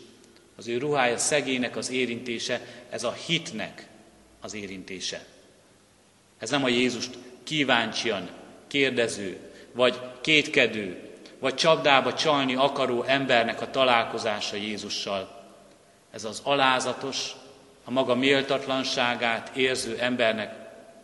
az 0.55 0.67
ő 0.67 0.77
ruhája 0.77 1.17
szegének 1.17 1.75
az 1.75 1.89
érintése, 1.89 2.61
ez 2.89 3.03
a 3.03 3.11
hitnek 3.11 3.87
az 4.41 4.53
érintése. 4.53 5.25
Ez 6.37 6.49
nem 6.49 6.63
a 6.63 6.67
Jézust 6.67 7.17
kíváncsian, 7.43 8.29
kérdező, 8.67 9.37
vagy 9.71 9.99
kétkedő, 10.21 11.09
vagy 11.39 11.55
csapdába 11.55 12.13
csalni 12.13 12.55
akaró 12.55 13.03
embernek 13.03 13.61
a 13.61 13.69
találkozása 13.69 14.55
Jézussal. 14.55 15.49
Ez 16.11 16.23
az 16.23 16.41
alázatos, 16.43 17.31
a 17.83 17.91
maga 17.91 18.15
méltatlanságát 18.15 19.55
érző 19.55 19.97
embernek 19.99 20.55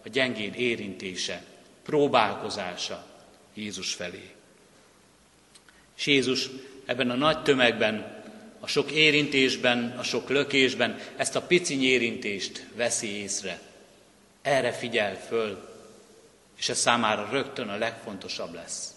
a 0.06 0.10
gyengéd 0.10 0.56
érintése, 0.56 1.44
próbálkozása 1.84 3.06
Jézus 3.54 3.94
felé. 3.94 4.39
És 6.00 6.06
Jézus 6.06 6.50
ebben 6.86 7.10
a 7.10 7.16
nagy 7.16 7.42
tömegben 7.42 8.24
a 8.60 8.68
sok 8.68 8.92
érintésben, 8.92 9.96
a 9.98 10.04
sok 10.04 10.30
lökésben 10.30 11.00
ezt 11.16 11.36
a 11.36 11.42
piciny 11.42 11.84
érintést 11.84 12.66
veszi 12.76 13.08
észre. 13.08 13.60
Erre 14.42 14.72
figyel 14.72 15.16
föl, 15.28 15.70
és 16.58 16.70
ez 16.70 16.78
számára 16.78 17.30
rögtön 17.32 17.68
a 17.68 17.78
legfontosabb 17.78 18.54
lesz. 18.54 18.94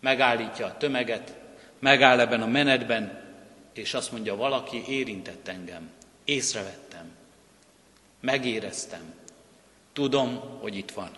Megállítja 0.00 0.66
a 0.66 0.76
tömeget, 0.76 1.34
megáll 1.78 2.20
ebben 2.20 2.42
a 2.42 2.46
menetben, 2.46 3.22
és 3.72 3.94
azt 3.94 4.12
mondja, 4.12 4.36
valaki 4.36 4.84
érintett 4.88 5.48
engem, 5.48 5.90
észrevettem, 6.24 7.10
megéreztem, 8.20 9.14
tudom, 9.92 10.58
hogy 10.60 10.76
itt 10.76 10.90
van. 10.90 11.10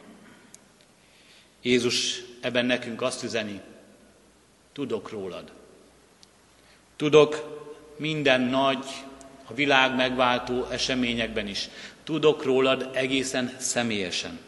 Jézus 1.62 2.22
ebben 2.40 2.66
nekünk 2.66 3.02
azt 3.02 3.22
üzeni, 3.22 3.60
tudok 4.76 5.10
rólad. 5.10 5.52
Tudok 6.96 7.60
minden 7.96 8.40
nagy, 8.40 8.84
a 9.46 9.54
világ 9.54 9.94
megváltó 9.94 10.66
eseményekben 10.70 11.46
is. 11.46 11.68
Tudok 12.04 12.44
rólad 12.44 12.90
egészen 12.92 13.54
személyesen. 13.58 14.38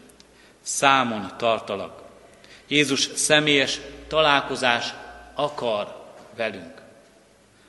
Számon 0.60 1.32
tartalak. 1.36 2.02
Jézus 2.66 3.00
személyes 3.14 3.80
találkozás 4.08 4.94
akar 5.34 6.04
velünk. 6.36 6.82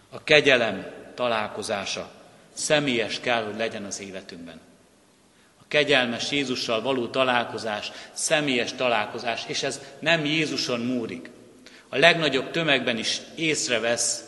A 0.09 0.23
kegyelem 0.23 0.91
találkozása 1.15 2.11
személyes 2.53 3.19
kell, 3.19 3.43
hogy 3.43 3.57
legyen 3.57 3.83
az 3.83 3.99
életünkben. 3.99 4.59
A 5.61 5.63
kegyelmes 5.67 6.31
Jézussal 6.31 6.81
való 6.81 7.07
találkozás, 7.07 7.91
személyes 8.11 8.73
találkozás, 8.73 9.43
és 9.47 9.63
ez 9.63 9.81
nem 9.99 10.25
Jézuson 10.25 10.79
múlik. 10.79 11.29
A 11.89 11.97
legnagyobb 11.97 12.51
tömegben 12.51 12.97
is 12.97 13.21
észrevesz 13.35 14.23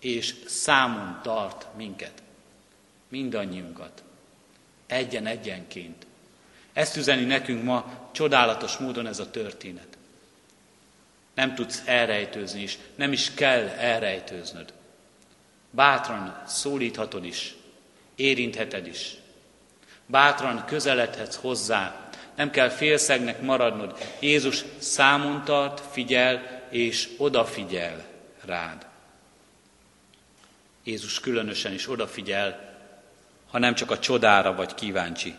és 0.00 0.34
számon 0.46 1.20
tart 1.22 1.66
minket, 1.76 2.22
mindannyiunkat, 3.08 4.02
egyen-egyenként. 4.86 6.06
Ezt 6.72 6.96
üzeni 6.96 7.24
nekünk 7.24 7.62
ma 7.62 8.08
csodálatos 8.12 8.76
módon 8.76 9.06
ez 9.06 9.18
a 9.18 9.30
történet. 9.30 9.86
Nem 11.34 11.54
tudsz 11.54 11.82
elrejtőzni 11.84 12.62
is, 12.62 12.78
nem 12.94 13.12
is 13.12 13.34
kell 13.34 13.66
elrejtőznöd. 13.68 14.72
Bátran 15.70 16.42
szólíthatod 16.46 17.24
is, 17.24 17.54
érintheted 18.14 18.86
is. 18.86 19.14
Bátran 20.06 20.64
közeledhetsz 20.64 21.36
hozzá, 21.36 22.10
nem 22.34 22.50
kell 22.50 22.68
félszegnek 22.68 23.40
maradnod. 23.40 23.98
Jézus 24.20 24.64
számon 24.78 25.44
tart, 25.44 25.80
figyel 25.90 26.51
és 26.72 27.08
odafigyel 27.16 28.04
rád. 28.44 28.86
Jézus 30.84 31.20
különösen 31.20 31.72
is 31.72 31.88
odafigyel, 31.88 32.78
ha 33.50 33.58
nem 33.58 33.74
csak 33.74 33.90
a 33.90 33.98
csodára 33.98 34.54
vagy 34.54 34.74
kíváncsi, 34.74 35.34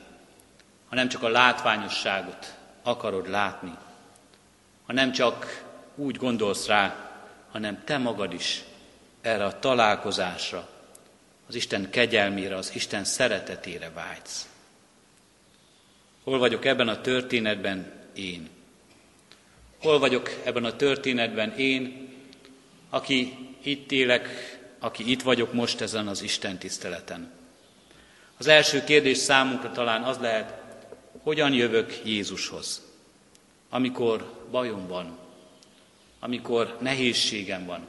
ha 0.90 0.96
nem 0.96 1.08
csak 1.08 1.24
a 1.24 1.30
látványosságot 1.30 2.58
akarod 2.84 3.30
látni, 3.30 3.74
ha 4.86 4.94
nem 4.94 5.12
csak 5.12 5.64
úgy 5.96 6.16
gondolsz 6.16 6.68
rá, 6.68 7.12
hanem 7.52 7.84
te 7.84 7.98
magad 7.98 8.34
is 8.34 8.64
erre 9.22 9.46
a 9.46 9.60
találkozásra, 9.60 10.70
az 11.48 11.56
Isten 11.56 11.90
kegyelmére, 11.90 12.56
az 12.56 12.76
Isten 12.76 13.04
szeretetére 13.04 13.90
vágysz. 13.90 14.48
Hol 16.24 16.38
vagyok 16.38 16.66
ebben 16.66 16.88
a 16.88 17.02
történetben 17.02 17.92
én? 18.14 18.50
Hol 19.84 20.00
vagyok 20.00 20.30
ebben 20.44 20.66
a 20.66 20.76
történetben 20.76 21.58
én, 21.58 22.10
aki 22.90 23.38
itt 23.62 23.92
élek, 23.92 24.28
aki 24.80 25.12
itt 25.12 25.22
vagyok 25.22 25.54
most 25.54 25.82
ezen 25.82 26.08
az 26.08 26.22
Isten 26.22 26.58
tiszteleten? 26.58 27.32
Az 28.38 28.48
első 28.48 28.84
kérdés 28.84 29.18
számunkra 29.18 29.72
talán 29.72 30.04
az 30.04 30.18
lehet, 30.18 30.54
hogyan 31.24 31.54
jövök 31.54 32.00
Jézushoz, 32.04 32.82
amikor 33.70 34.46
bajom 34.52 34.88
van, 34.88 35.18
amikor 36.20 36.78
nehézségem 36.82 37.66
van. 37.66 37.86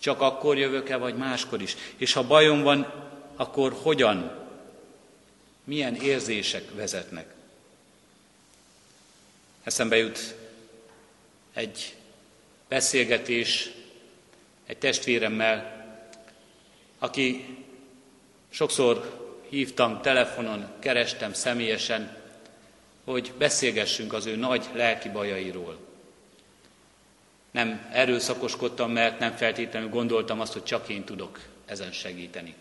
Csak 0.00 0.20
akkor 0.20 0.58
jövök-e, 0.58 0.96
vagy 0.96 1.16
máskor 1.16 1.62
is? 1.62 1.76
És 1.96 2.12
ha 2.12 2.26
bajom 2.26 2.62
van, 2.62 2.92
akkor 3.36 3.76
hogyan? 3.82 4.46
Milyen 5.64 5.94
érzések 5.94 6.74
vezetnek? 6.74 7.34
Eszembe 9.62 9.96
jut 9.96 10.42
egy 11.54 11.94
beszélgetés 12.68 13.70
egy 14.66 14.78
testvéremmel, 14.78 15.84
aki 16.98 17.56
sokszor 18.50 19.22
hívtam 19.48 20.00
telefonon, 20.02 20.66
kerestem 20.78 21.32
személyesen, 21.32 22.16
hogy 23.04 23.32
beszélgessünk 23.38 24.12
az 24.12 24.26
ő 24.26 24.36
nagy 24.36 24.68
lelki 24.72 25.08
bajairól. 25.08 25.78
Nem 27.50 27.88
erőszakoskodtam, 27.92 28.90
mert 28.90 29.18
nem 29.18 29.32
feltétlenül 29.32 29.88
gondoltam 29.88 30.40
azt, 30.40 30.52
hogy 30.52 30.64
csak 30.64 30.88
én 30.88 31.04
tudok 31.04 31.40
ezen 31.66 31.92
segíteni. 31.92 32.54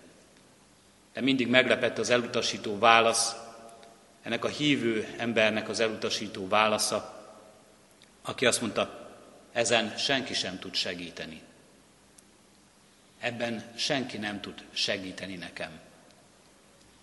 De 1.13 1.21
mindig 1.21 1.47
meglepett 1.47 1.97
az 1.97 2.09
elutasító 2.09 2.79
válasz, 2.79 3.35
ennek 4.23 4.45
a 4.45 4.47
hívő 4.47 5.07
embernek 5.17 5.69
az 5.69 5.79
elutasító 5.79 6.47
válasza, 6.47 7.22
aki 8.23 8.45
azt 8.45 8.61
mondta, 8.61 9.09
ezen 9.51 9.97
senki 9.97 10.33
sem 10.33 10.59
tud 10.59 10.73
segíteni. 10.73 11.41
Ebben 13.19 13.63
senki 13.75 14.17
nem 14.17 14.41
tud 14.41 14.63
segíteni 14.73 15.35
nekem. 15.35 15.79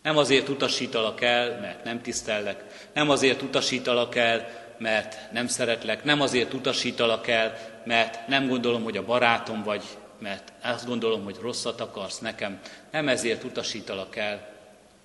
Nem 0.03 0.17
azért 0.17 0.49
utasítalak 0.49 1.21
el, 1.21 1.61
mert 1.61 1.85
nem 1.85 2.03
tisztellek, 2.03 2.89
nem 2.93 3.11
azért 3.11 3.43
utasítalak 3.43 4.17
el, 4.17 4.49
mert 4.79 5.33
nem 5.33 5.47
szeretlek, 5.47 6.05
nem 6.05 6.21
azért 6.21 6.53
utasítalak 6.53 7.29
el, 7.29 7.59
mert 7.85 8.27
nem 8.29 8.49
gondolom, 8.49 8.83
hogy 8.83 8.97
a 8.97 9.05
barátom 9.05 9.63
vagy, 9.63 9.83
mert 10.19 10.53
azt 10.63 10.87
gondolom, 10.87 11.25
hogy 11.25 11.37
rosszat 11.41 11.81
akarsz 11.81 12.19
nekem, 12.19 12.61
nem 12.91 13.09
ezért 13.09 13.45
utasítalak 13.45 14.17
el, 14.17 14.49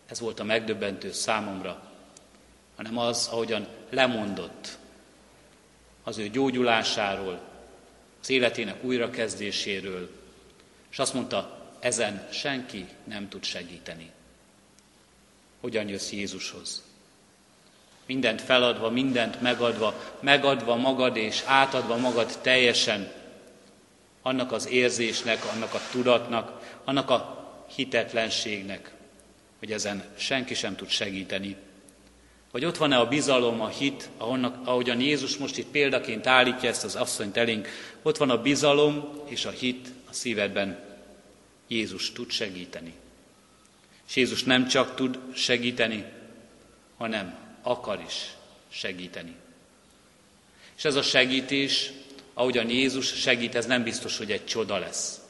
ez 0.10 0.20
volt 0.20 0.40
a 0.40 0.44
megdöbbentő 0.44 1.12
számomra, 1.12 1.82
hanem 2.76 2.98
az, 2.98 3.28
ahogyan 3.32 3.68
lemondott 3.90 4.78
az 6.06 6.18
ő 6.18 6.30
gyógyulásáról, 6.30 7.40
az 8.22 8.30
életének 8.30 8.84
újrakezdéséről, 8.84 10.10
és 10.92 11.00
azt 11.00 11.14
mondta, 11.14 11.70
ezen 11.80 12.28
senki 12.32 12.88
nem 13.04 13.30
tud 13.30 13.44
segíteni. 13.44 14.12
Hogyan 15.62 15.88
jössz 15.88 16.12
Jézushoz? 16.12 16.84
Mindent 18.06 18.42
feladva, 18.42 18.90
mindent 18.90 19.42
megadva, 19.42 20.16
megadva 20.20 20.76
magad 20.76 21.16
és 21.16 21.44
átadva 21.46 21.98
magad 21.98 22.38
teljesen 22.42 23.12
annak 24.22 24.52
az 24.52 24.68
érzésnek, 24.68 25.46
annak 25.54 25.74
a 25.74 25.82
tudatnak, 25.92 26.78
annak 26.84 27.10
a 27.10 27.46
hitetlenségnek, 27.76 28.94
hogy 29.60 29.72
ezen 29.72 30.04
senki 30.16 30.54
sem 30.54 30.76
tud 30.76 30.90
segíteni. 30.90 31.56
Vagy 32.56 32.66
ott 32.66 32.78
van-e 32.78 32.98
a 32.98 33.08
bizalom, 33.08 33.62
a 33.62 33.68
hit, 33.68 34.10
ahonnak, 34.18 34.68
ahogyan 34.68 35.00
Jézus 35.00 35.38
most 35.38 35.58
itt 35.58 35.68
példaként 35.68 36.28
állítja 36.28 36.70
ezt 36.70 36.84
az 36.84 36.96
asszonyt 36.96 37.38
elénk, 37.38 37.68
ott 38.02 38.18
van 38.18 38.30
a 38.30 38.42
bizalom 38.42 39.22
és 39.26 39.46
a 39.46 39.50
hit 39.50 39.88
a 40.10 40.14
szívedben. 40.14 40.80
Jézus 41.68 42.12
tud 42.12 42.32
segíteni. 42.32 42.94
És 44.08 44.16
Jézus 44.16 44.44
nem 44.44 44.68
csak 44.68 44.96
tud 44.96 45.20
segíteni, 45.34 46.06
hanem 46.98 47.38
akar 47.62 48.04
is 48.08 48.34
segíteni. 48.70 49.36
És 50.78 50.86
ez 50.86 50.96
a 50.96 51.02
segítés, 51.02 51.92
ahogyan 52.34 52.70
Jézus 52.70 53.08
segít, 53.08 53.56
ez 53.56 53.66
nem 53.66 53.84
biztos, 53.84 54.18
hogy 54.18 54.32
egy 54.32 54.46
csoda 54.46 54.78
lesz. 54.78 55.22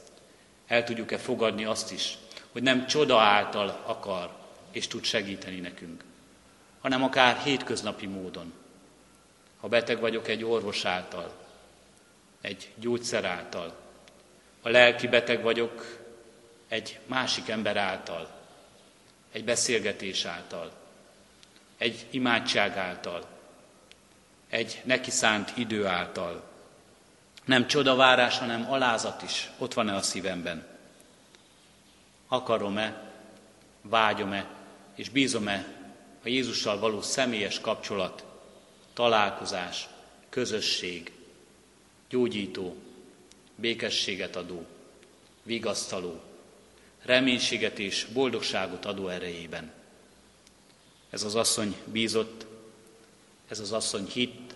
El 0.67 0.83
tudjuk-e 0.83 1.17
fogadni 1.17 1.65
azt 1.65 1.91
is, 1.91 2.17
hogy 2.51 2.63
nem 2.63 2.87
csoda 2.87 3.19
által 3.19 3.83
akar 3.85 4.35
és 4.71 4.87
tud 4.87 5.03
segíteni 5.03 5.59
nekünk, 5.59 6.03
hanem 6.85 7.03
akár 7.03 7.37
hétköznapi 7.37 8.05
módon. 8.05 8.53
Ha 9.59 9.67
beteg 9.67 9.99
vagyok 9.99 10.27
egy 10.27 10.43
orvos 10.43 10.85
által, 10.85 11.31
egy 12.41 12.71
gyógyszer 12.75 13.25
által, 13.25 13.75
ha 14.61 14.69
lelki 14.69 15.07
beteg 15.07 15.41
vagyok 15.41 15.99
egy 16.67 16.99
másik 17.05 17.49
ember 17.49 17.77
által, 17.77 18.29
egy 19.31 19.43
beszélgetés 19.43 20.25
által, 20.25 20.71
egy 21.77 22.05
imádság 22.09 22.77
által, 22.77 23.25
egy 24.49 24.81
neki 24.83 25.11
szánt 25.11 25.51
idő 25.57 25.85
által. 25.85 26.43
Nem 27.45 27.67
csodavárás, 27.67 28.37
hanem 28.37 28.71
alázat 28.71 29.21
is 29.21 29.49
ott 29.57 29.73
van-e 29.73 29.95
a 29.95 30.01
szívemben. 30.01 30.67
Akarom-e, 32.27 33.11
vágyom-e, 33.81 34.45
és 34.95 35.09
bízom-e 35.09 35.74
a 36.25 36.29
Jézussal 36.29 36.79
való 36.79 37.01
személyes 37.01 37.59
kapcsolat, 37.59 38.23
találkozás, 38.93 39.87
közösség, 40.29 41.11
gyógyító, 42.09 42.75
békességet 43.55 44.35
adó, 44.35 44.65
vigasztaló, 45.43 46.21
reménységet 47.01 47.79
és 47.79 48.07
boldogságot 48.13 48.85
adó 48.85 49.07
erejében. 49.07 49.71
Ez 51.09 51.23
az 51.23 51.35
asszony 51.35 51.75
bízott, 51.85 52.45
ez 53.47 53.59
az 53.59 53.71
asszony 53.71 54.07
hitt, 54.07 54.55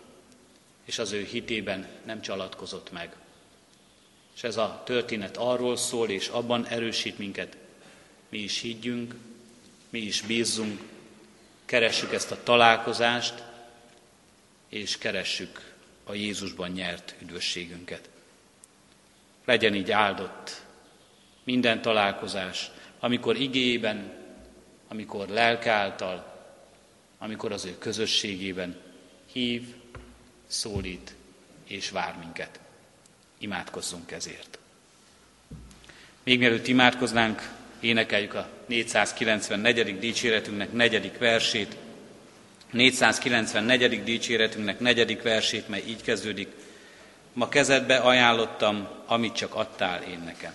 és 0.86 1.00
az 1.00 1.12
ő 1.12 1.24
hitében 1.24 1.88
nem 2.06 2.22
csalatkozott 2.22 2.92
meg. 2.92 3.16
És 4.36 4.44
ez 4.44 4.58
a 4.58 4.82
történet 4.86 5.38
arról 5.38 5.78
szól, 5.78 6.10
és 6.10 6.28
abban 6.28 6.66
erősít 6.66 7.18
minket, 7.18 7.58
mi 8.30 8.38
is 8.38 8.60
higgyünk, 8.60 9.16
mi 9.90 10.00
is 10.00 10.22
bízzunk, 10.22 10.82
keressük 11.70 12.14
ezt 12.14 12.32
a 12.32 12.44
találkozást, 12.44 13.44
és 14.70 14.98
keressük 14.98 15.74
a 16.04 16.14
Jézusban 16.14 16.70
nyert 16.70 17.16
üdvösségünket. 17.22 18.10
Legyen 19.46 19.76
így 19.76 19.92
áldott 19.92 20.62
minden 21.44 21.82
találkozás, 21.82 22.72
amikor 23.00 23.36
igében, 23.36 24.14
amikor 24.88 25.28
lelke 25.28 25.72
által, 25.72 26.44
amikor 27.18 27.52
az 27.52 27.66
ő 27.66 27.78
közösségében 27.78 28.76
hív, 29.32 29.76
szólít 30.48 31.16
és 31.68 31.90
vár 31.90 32.16
minket. 32.18 32.60
Imádkozzunk 33.38 34.12
ezért. 34.12 34.60
Még 36.24 36.40
mielőtt 36.40 36.68
imádkoznánk, 36.68 37.59
énekeljük 37.80 38.34
a 38.34 38.48
494. 38.68 40.00
dicséretünknek 40.00 40.74
negyedik 40.74 41.18
versét. 41.18 41.76
494. 42.72 44.04
dicséretünknek 44.04 44.80
negyedik 44.80 45.22
versét, 45.22 45.68
mely 45.68 45.84
így 45.88 46.02
kezdődik. 46.02 46.48
Ma 47.34 47.50
kezedbe 47.50 47.98
ajánlottam, 47.98 48.88
amit 49.06 49.34
csak 49.34 49.56
adtál 49.56 50.02
én 50.02 50.22
nekem. 50.26 50.54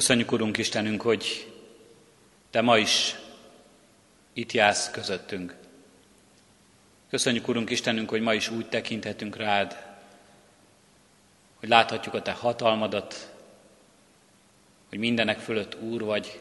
Köszönjük, 0.00 0.32
Urunk 0.32 0.58
Istenünk, 0.58 1.02
hogy 1.02 1.52
Te 2.50 2.60
ma 2.60 2.78
is 2.78 3.14
itt 4.32 4.52
jársz 4.52 4.90
közöttünk. 4.90 5.54
Köszönjük, 7.10 7.48
Urunk 7.48 7.70
Istenünk, 7.70 8.10
hogy 8.10 8.20
ma 8.20 8.34
is 8.34 8.48
úgy 8.48 8.68
tekinthetünk 8.68 9.36
rád, 9.36 9.76
hogy 11.56 11.68
láthatjuk 11.68 12.14
a 12.14 12.22
Te 12.22 12.32
hatalmadat, 12.32 13.32
hogy 14.88 14.98
mindenek 14.98 15.38
fölött 15.38 15.80
Úr 15.80 16.02
vagy, 16.02 16.40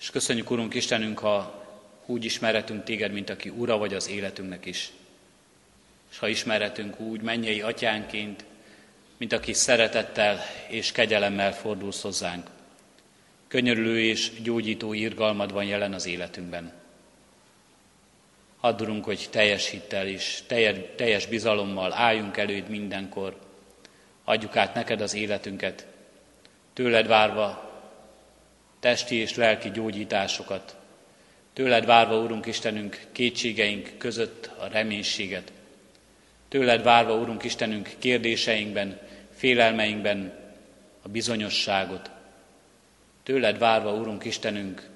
és 0.00 0.10
köszönjük, 0.10 0.50
Urunk 0.50 0.74
Istenünk, 0.74 1.18
ha 1.18 1.64
úgy 2.06 2.24
ismerhetünk 2.24 2.84
Téged, 2.84 3.12
mint 3.12 3.30
aki 3.30 3.48
Ura 3.48 3.78
vagy 3.78 3.94
az 3.94 4.08
életünknek 4.08 4.66
is. 4.66 4.92
És 6.10 6.18
ha 6.18 6.28
ismerhetünk 6.28 7.00
úgy 7.00 7.20
mennyei 7.20 7.60
atyánként, 7.60 8.44
mint 9.22 9.34
aki 9.34 9.52
szeretettel 9.52 10.40
és 10.68 10.92
kegyelemmel 10.92 11.52
fordulsz 11.52 12.02
hozzánk. 12.02 12.46
Könyörülő 13.48 14.00
és 14.00 14.30
gyógyító 14.42 14.92
irgalmad 14.92 15.52
van 15.52 15.64
jelen 15.64 15.92
az 15.92 16.06
életünkben. 16.06 16.72
Addurunk, 18.60 19.04
hogy 19.04 19.28
teljes 19.30 19.70
hittel 19.70 20.06
és 20.06 20.42
teljes 20.96 21.26
bizalommal 21.26 21.92
álljunk 21.92 22.36
előd 22.36 22.68
mindenkor, 22.68 23.36
adjuk 24.24 24.56
át 24.56 24.74
neked 24.74 25.00
az 25.00 25.14
életünket, 25.14 25.86
tőled 26.72 27.06
várva 27.06 27.70
testi 28.80 29.16
és 29.16 29.36
lelki 29.36 29.70
gyógyításokat, 29.70 30.76
tőled 31.52 31.84
várva, 31.84 32.16
Urunk 32.16 32.46
Istenünk, 32.46 33.00
kétségeink 33.12 33.90
között 33.98 34.50
a 34.58 34.66
reménységet, 34.66 35.52
tőled 36.48 36.82
várva, 36.82 37.14
Urunk 37.14 37.44
Istenünk, 37.44 37.90
kérdéseinkben, 37.98 39.10
félelmeinkben 39.42 40.32
a 41.02 41.08
bizonyosságot, 41.08 42.10
tőled 43.22 43.58
várva, 43.58 43.94
Urunk 43.94 44.24
Istenünk, 44.24 44.88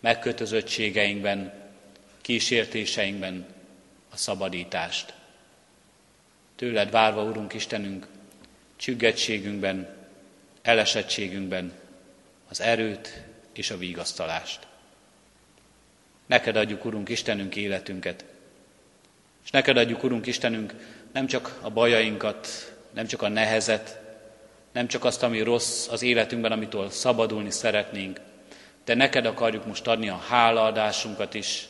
megkötözöttségeinkben, 0.00 1.52
kísértéseinkben 2.20 3.46
a 4.10 4.16
szabadítást. 4.16 5.14
Tőled 6.56 6.90
várva, 6.90 7.22
Urunk 7.22 7.54
Istenünk, 7.54 8.06
csüggettségünkben, 8.76 9.88
elesettségünkben 10.62 11.72
az 12.48 12.60
erőt 12.60 13.22
és 13.52 13.70
a 13.70 13.78
vigasztalást. 13.78 14.66
Neked 16.26 16.56
adjuk, 16.56 16.84
Urunk 16.84 17.08
Istenünk, 17.08 17.56
életünket, 17.56 18.24
és 19.44 19.50
neked 19.50 19.76
adjuk, 19.76 20.02
Urunk 20.02 20.26
Istenünk, 20.26 20.74
nem 21.12 21.26
csak 21.26 21.58
a 21.60 21.70
bajainkat, 21.70 22.71
nem 22.94 23.06
csak 23.06 23.22
a 23.22 23.28
nehezet, 23.28 24.00
nem 24.72 24.86
csak 24.86 25.04
azt, 25.04 25.22
ami 25.22 25.40
rossz 25.40 25.88
az 25.88 26.02
életünkben, 26.02 26.52
amitől 26.52 26.90
szabadulni 26.90 27.50
szeretnénk, 27.50 28.20
de 28.84 28.94
neked 28.94 29.26
akarjuk 29.26 29.66
most 29.66 29.86
adni 29.86 30.08
a 30.08 30.16
hálaadásunkat 30.16 31.34
is, 31.34 31.68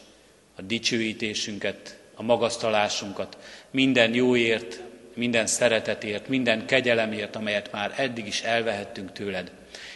a 0.56 0.62
dicsőítésünket, 0.62 1.98
a 2.14 2.22
magasztalásunkat, 2.22 3.36
minden 3.70 4.14
jóért, 4.14 4.80
minden 5.14 5.46
szeretetért, 5.46 6.28
minden 6.28 6.66
kegyelemért, 6.66 7.36
amelyet 7.36 7.72
már 7.72 7.94
eddig 7.96 8.26
is 8.26 8.42
elvehettünk 8.42 9.12
tőled, 9.12 9.50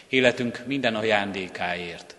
életünk 0.09 0.63
minden 0.67 0.95
ajándékáért. 0.95 2.17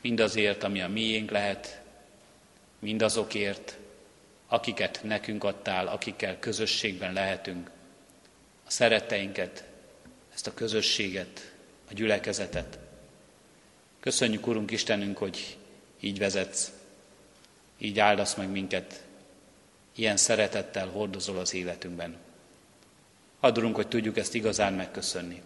Mindazért, 0.00 0.64
ami 0.64 0.80
a 0.80 0.88
miénk 0.88 1.30
lehet, 1.30 1.80
mindazokért, 2.78 3.77
akiket 4.48 5.00
nekünk 5.02 5.44
adtál, 5.44 5.86
akikkel 5.86 6.38
közösségben 6.38 7.12
lehetünk, 7.12 7.70
a 8.66 8.70
szeretteinket, 8.70 9.64
ezt 10.34 10.46
a 10.46 10.54
közösséget, 10.54 11.52
a 11.90 11.92
gyülekezetet. 11.92 12.78
Köszönjük, 14.00 14.46
Urunk 14.46 14.70
Istenünk, 14.70 15.18
hogy 15.18 15.56
így 16.00 16.18
vezetsz, 16.18 16.72
így 17.78 17.98
áldasz 17.98 18.34
meg 18.34 18.48
minket, 18.48 19.02
ilyen 19.94 20.16
szeretettel 20.16 20.88
hordozol 20.88 21.38
az 21.38 21.54
életünkben. 21.54 22.16
Adurunk, 23.40 23.74
hogy 23.74 23.88
tudjuk 23.88 24.16
ezt 24.16 24.34
igazán 24.34 24.72
megköszönni. 24.72 25.42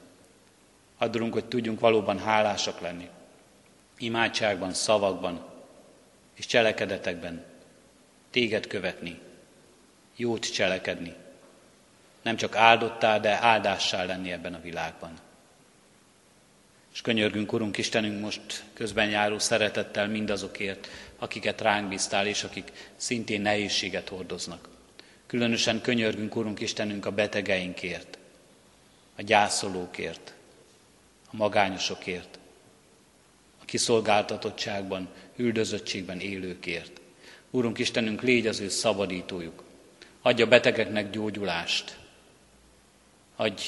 Adurunk, 0.98 1.32
hogy 1.32 1.44
tudjunk 1.44 1.80
valóban 1.80 2.18
hálásak 2.18 2.80
lenni. 2.80 3.08
Imádságban, 3.98 4.72
szavakban 4.72 5.46
és 6.34 6.46
cselekedetekben. 6.46 7.44
Téged 8.32 8.66
követni, 8.66 9.18
jót 10.16 10.52
cselekedni. 10.52 11.14
Nem 12.22 12.36
csak 12.36 12.56
áldottál, 12.56 13.20
de 13.20 13.42
áldással 13.42 14.06
lenni 14.06 14.32
ebben 14.32 14.54
a 14.54 14.60
világban. 14.60 15.18
És 16.92 17.00
könyörgünk, 17.00 17.52
Urunk 17.52 17.78
Istenünk, 17.78 18.20
most 18.20 18.64
közben 18.72 19.08
járó 19.08 19.38
szeretettel 19.38 20.08
mindazokért, 20.08 20.88
akiket 21.18 21.60
ránk 21.60 21.88
bíztál, 21.88 22.26
és 22.26 22.44
akik 22.44 22.90
szintén 22.96 23.40
nehézséget 23.40 24.08
hordoznak. 24.08 24.68
Különösen 25.26 25.80
könyörgünk, 25.80 26.36
Urunk 26.36 26.60
Istenünk, 26.60 27.06
a 27.06 27.10
betegeinkért, 27.10 28.18
a 29.16 29.22
gyászolókért, 29.22 30.34
a 31.30 31.36
magányosokért, 31.36 32.38
a 33.60 33.64
kiszolgáltatottságban, 33.64 35.08
üldözöttségben 35.36 36.20
élőkért. 36.20 37.01
Úrunk 37.54 37.78
Istenünk, 37.78 38.22
légy 38.22 38.46
az 38.46 38.60
ő 38.60 38.68
szabadítójuk. 38.68 39.64
Adja 40.22 40.46
betegeknek 40.46 41.10
gyógyulást. 41.10 41.96
Adj 43.36 43.62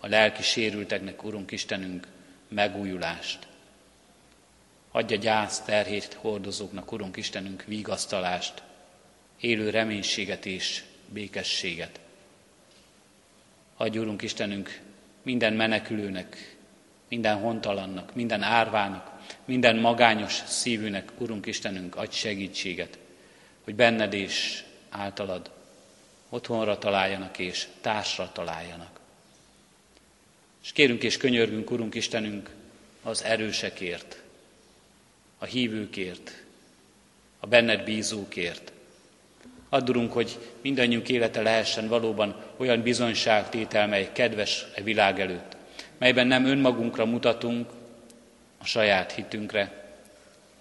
a 0.00 0.06
lelki 0.06 0.42
sérülteknek, 0.42 1.24
Urunk 1.24 1.50
Istenünk, 1.50 2.06
megújulást. 2.48 3.46
Adja 4.90 5.16
gyász 5.16 5.60
terhét 5.60 6.12
hordozóknak, 6.14 6.92
Urunk 6.92 7.16
Istenünk, 7.16 7.64
vigasztalást, 7.66 8.62
élő 9.40 9.70
reménységet 9.70 10.46
és 10.46 10.84
békességet. 11.08 12.00
Adj, 13.76 13.98
Urunk 13.98 14.22
Istenünk, 14.22 14.80
minden 15.22 15.52
menekülőnek, 15.52 16.56
minden 17.08 17.36
hontalannak, 17.36 18.14
minden 18.14 18.42
árvának, 18.42 19.10
minden 19.44 19.76
magányos 19.76 20.42
szívűnek, 20.46 21.10
Urunk 21.18 21.46
Istenünk, 21.46 21.96
adj 21.96 22.14
segítséget, 22.14 22.98
hogy 23.70 23.78
benned 23.78 24.12
és 24.12 24.64
általad 24.88 25.50
otthonra 26.28 26.78
találjanak 26.78 27.38
és 27.38 27.66
társra 27.80 28.30
találjanak. 28.32 29.00
És 30.62 30.72
kérünk 30.72 31.02
és 31.02 31.16
könyörgünk, 31.16 31.70
Urunk 31.70 31.94
Istenünk, 31.94 32.50
az 33.02 33.24
erősekért, 33.24 34.22
a 35.38 35.44
hívőkért, 35.44 36.42
a 37.40 37.46
benned 37.46 37.84
bízókért. 37.84 38.72
Addurunk, 39.68 40.12
hogy 40.12 40.38
mindannyiunk 40.60 41.08
élete 41.08 41.42
lehessen 41.42 41.88
valóban 41.88 42.44
olyan 42.56 42.82
bizonyságtétel, 42.82 43.86
mely 43.86 44.10
kedves 44.12 44.66
e 44.74 44.82
világ 44.82 45.20
előtt, 45.20 45.56
melyben 45.98 46.26
nem 46.26 46.44
önmagunkra 46.44 47.04
mutatunk, 47.04 47.70
a 48.58 48.64
saját 48.64 49.12
hitünkre, 49.12 49.92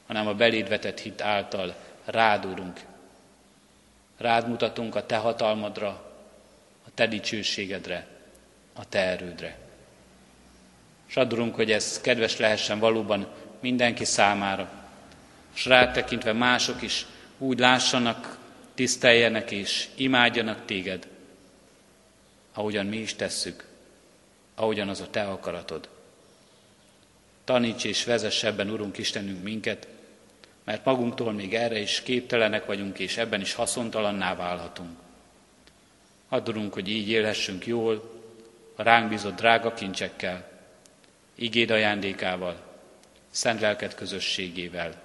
hanem 0.07 0.27
a 0.27 0.33
beléd 0.33 0.69
vetett 0.69 0.99
hit 0.99 1.21
által 1.21 1.75
rád, 2.05 2.45
Urunk. 2.45 2.87
Rád 4.19 4.47
mutatunk 4.47 4.95
a 4.95 5.05
Te 5.05 5.17
hatalmadra, 5.17 5.87
a 6.85 6.89
Te 6.93 7.07
dicsőségedre, 7.07 8.07
a 8.73 8.89
Te 8.89 8.99
erődre. 8.99 9.57
És 11.07 11.15
adurunk, 11.15 11.55
hogy 11.55 11.71
ez 11.71 12.01
kedves 12.01 12.37
lehessen 12.37 12.79
valóban 12.79 13.27
mindenki 13.59 14.05
számára, 14.05 14.69
és 15.55 15.65
rád 15.65 15.93
tekintve 15.93 16.33
mások 16.33 16.81
is 16.81 17.05
úgy 17.37 17.59
lássanak, 17.59 18.37
tiszteljenek 18.73 19.51
és 19.51 19.87
imádjanak 19.95 20.65
téged, 20.65 21.07
ahogyan 22.53 22.85
mi 22.85 22.97
is 22.97 23.15
tesszük, 23.15 23.65
ahogyan 24.55 24.89
az 24.89 25.01
a 25.01 25.09
te 25.09 25.23
akaratod. 25.23 25.89
Taníts 27.43 27.83
és 27.83 28.03
vezess 28.03 28.43
ebben, 28.43 28.69
Urunk 28.69 28.97
Istenünk, 28.97 29.43
minket, 29.43 29.87
mert 30.69 30.85
magunktól 30.85 31.31
még 31.33 31.53
erre 31.53 31.79
is 31.79 32.01
képtelenek 32.01 32.65
vagyunk, 32.65 32.99
és 32.99 33.17
ebben 33.17 33.41
is 33.41 33.53
haszontalanná 33.53 34.35
válhatunk. 34.35 34.97
Addurunk, 36.27 36.73
hogy 36.73 36.89
így 36.89 37.09
élhessünk 37.09 37.65
jól, 37.65 38.21
a 38.75 38.83
ránk 38.83 39.09
bízott 39.09 39.35
drága 39.35 39.73
kincsekkel, 39.73 40.49
igéd 41.35 41.69
ajándékával, 41.69 42.61
szent 43.29 43.59
lelked 43.59 43.95
közösségével, 43.95 45.01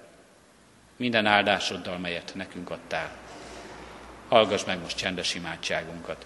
minden 0.95 1.25
áldásoddal, 1.25 1.97
melyet 1.97 2.31
nekünk 2.35 2.69
adtál. 2.69 3.17
Hallgass 4.27 4.63
meg 4.63 4.79
most 4.79 4.97
csendes 4.97 5.35
imádságunkat. 5.35 6.25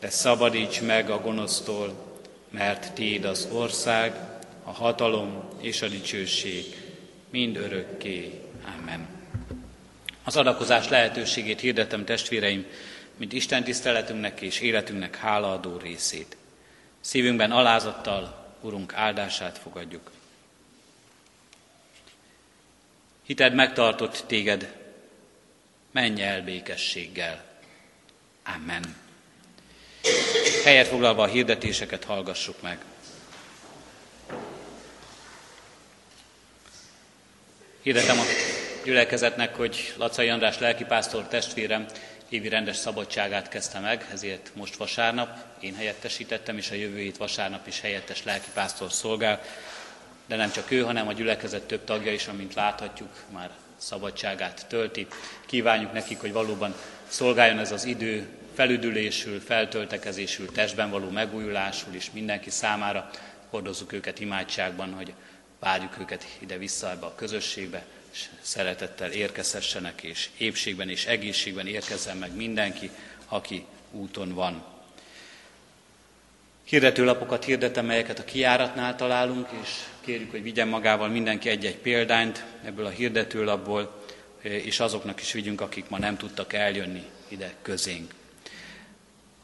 de 0.00 0.10
szabadíts 0.10 0.80
meg 0.80 1.10
a 1.10 1.20
gonosztól, 1.20 2.18
mert 2.50 2.92
Tiéd 2.92 3.24
az 3.24 3.48
ország, 3.52 4.14
a 4.64 4.70
hatalom 4.70 5.48
és 5.60 5.82
a 5.82 5.88
dicsőség, 5.88 6.64
mind 7.30 7.56
örökké. 7.56 8.40
Amen. 8.78 9.08
Az 10.24 10.36
adakozás 10.36 10.88
lehetőségét 10.88 11.60
hirdetem 11.60 12.04
testvéreim, 12.04 12.66
mint 13.16 13.32
Isten 13.32 13.64
tiszteletünknek 13.64 14.40
és 14.40 14.60
életünknek 14.60 15.16
hálaadó 15.16 15.76
részét. 15.76 16.36
Szívünkben 17.00 17.50
alázattal 17.50 18.38
Urunk 18.60 18.94
áldását 18.94 19.58
fogadjuk. 19.58 20.10
Hited 23.26 23.54
megtartott 23.54 24.24
téged, 24.26 24.76
menj 25.90 26.22
el 26.22 26.42
békességgel. 26.42 27.44
Amen. 28.54 28.96
Helyet 30.64 30.86
foglalva 30.86 31.22
a 31.22 31.26
hirdetéseket 31.26 32.04
hallgassuk 32.04 32.62
meg. 32.62 32.78
Hirdetem 37.82 38.18
a 38.18 38.22
gyülekezetnek, 38.84 39.56
hogy 39.56 39.94
Lacai 39.96 40.28
András 40.28 40.58
lelkipásztor 40.58 41.28
testvérem 41.28 41.86
évi 42.28 42.48
rendes 42.48 42.76
szabadságát 42.76 43.48
kezdte 43.48 43.78
meg, 43.78 44.08
ezért 44.12 44.50
most 44.54 44.76
vasárnap 44.76 45.36
én 45.60 45.74
helyettesítettem, 45.74 46.56
és 46.56 46.70
a 46.70 46.74
jövő 46.74 46.98
hét 46.98 47.16
vasárnap 47.16 47.66
is 47.66 47.80
helyettes 47.80 48.24
lelkipásztor 48.24 48.92
szolgál. 48.92 49.40
De 50.26 50.36
nem 50.36 50.50
csak 50.50 50.70
ő, 50.70 50.82
hanem 50.82 51.08
a 51.08 51.12
gyülekezet 51.12 51.62
több 51.62 51.84
tagja 51.84 52.12
is, 52.12 52.26
amint 52.26 52.54
láthatjuk, 52.54 53.12
már 53.30 53.50
szabadságát 53.76 54.66
tölti. 54.68 55.06
Kívánjuk 55.46 55.92
nekik, 55.92 56.20
hogy 56.20 56.32
valóban 56.32 56.74
szolgáljon 57.08 57.58
ez 57.58 57.72
az 57.72 57.84
idő 57.84 58.28
felüdülésül, 58.60 59.40
feltöltekezésül, 59.40 60.52
testben 60.52 60.90
való 60.90 61.10
megújulásul 61.10 61.94
is 61.94 62.10
mindenki 62.10 62.50
számára. 62.50 63.10
Hordozzuk 63.50 63.92
őket 63.92 64.20
imádságban, 64.20 64.92
hogy 64.92 65.12
várjuk 65.58 65.98
őket 66.00 66.26
ide-vissza 66.38 66.90
ebbe 66.90 67.06
a 67.06 67.14
közösségbe, 67.14 67.84
és 68.12 68.24
szeretettel 68.40 69.10
érkezhessenek, 69.10 70.02
és 70.02 70.28
épségben 70.36 70.88
és 70.88 71.06
egészségben 71.06 71.66
érkezzen 71.66 72.16
meg 72.16 72.36
mindenki, 72.36 72.90
aki 73.28 73.64
úton 73.90 74.34
van. 74.34 74.64
Hirdetőlapokat 76.64 77.44
hirdetem, 77.44 77.86
melyeket 77.86 78.18
a 78.18 78.24
kiáratnál 78.24 78.96
találunk, 78.96 79.48
és 79.62 79.68
kérjük, 80.00 80.30
hogy 80.30 80.42
vigyen 80.42 80.68
magával 80.68 81.08
mindenki 81.08 81.48
egy-egy 81.48 81.76
példányt 81.76 82.44
ebből 82.64 82.86
a 82.86 82.90
hirdetőlapból, 82.90 84.04
és 84.40 84.80
azoknak 84.80 85.20
is 85.20 85.32
vigyünk, 85.32 85.60
akik 85.60 85.88
ma 85.88 85.98
nem 85.98 86.16
tudtak 86.16 86.52
eljönni 86.52 87.04
ide 87.28 87.54
közénk. 87.62 88.18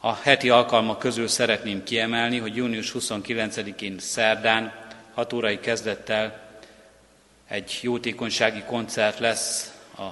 A 0.01 0.15
heti 0.15 0.51
alkalmak 0.51 0.99
közül 0.99 1.29
szeretném 1.29 1.83
kiemelni, 1.83 2.39
hogy 2.39 2.57
június 2.57 2.93
29-én 2.99 3.99
szerdán 3.99 4.73
6 5.15 5.33
órai 5.33 5.61
kezdettel 5.61 6.45
egy 7.49 7.79
jótékonysági 7.83 8.63
koncert 8.63 9.19
lesz 9.19 9.75
a 9.99 10.09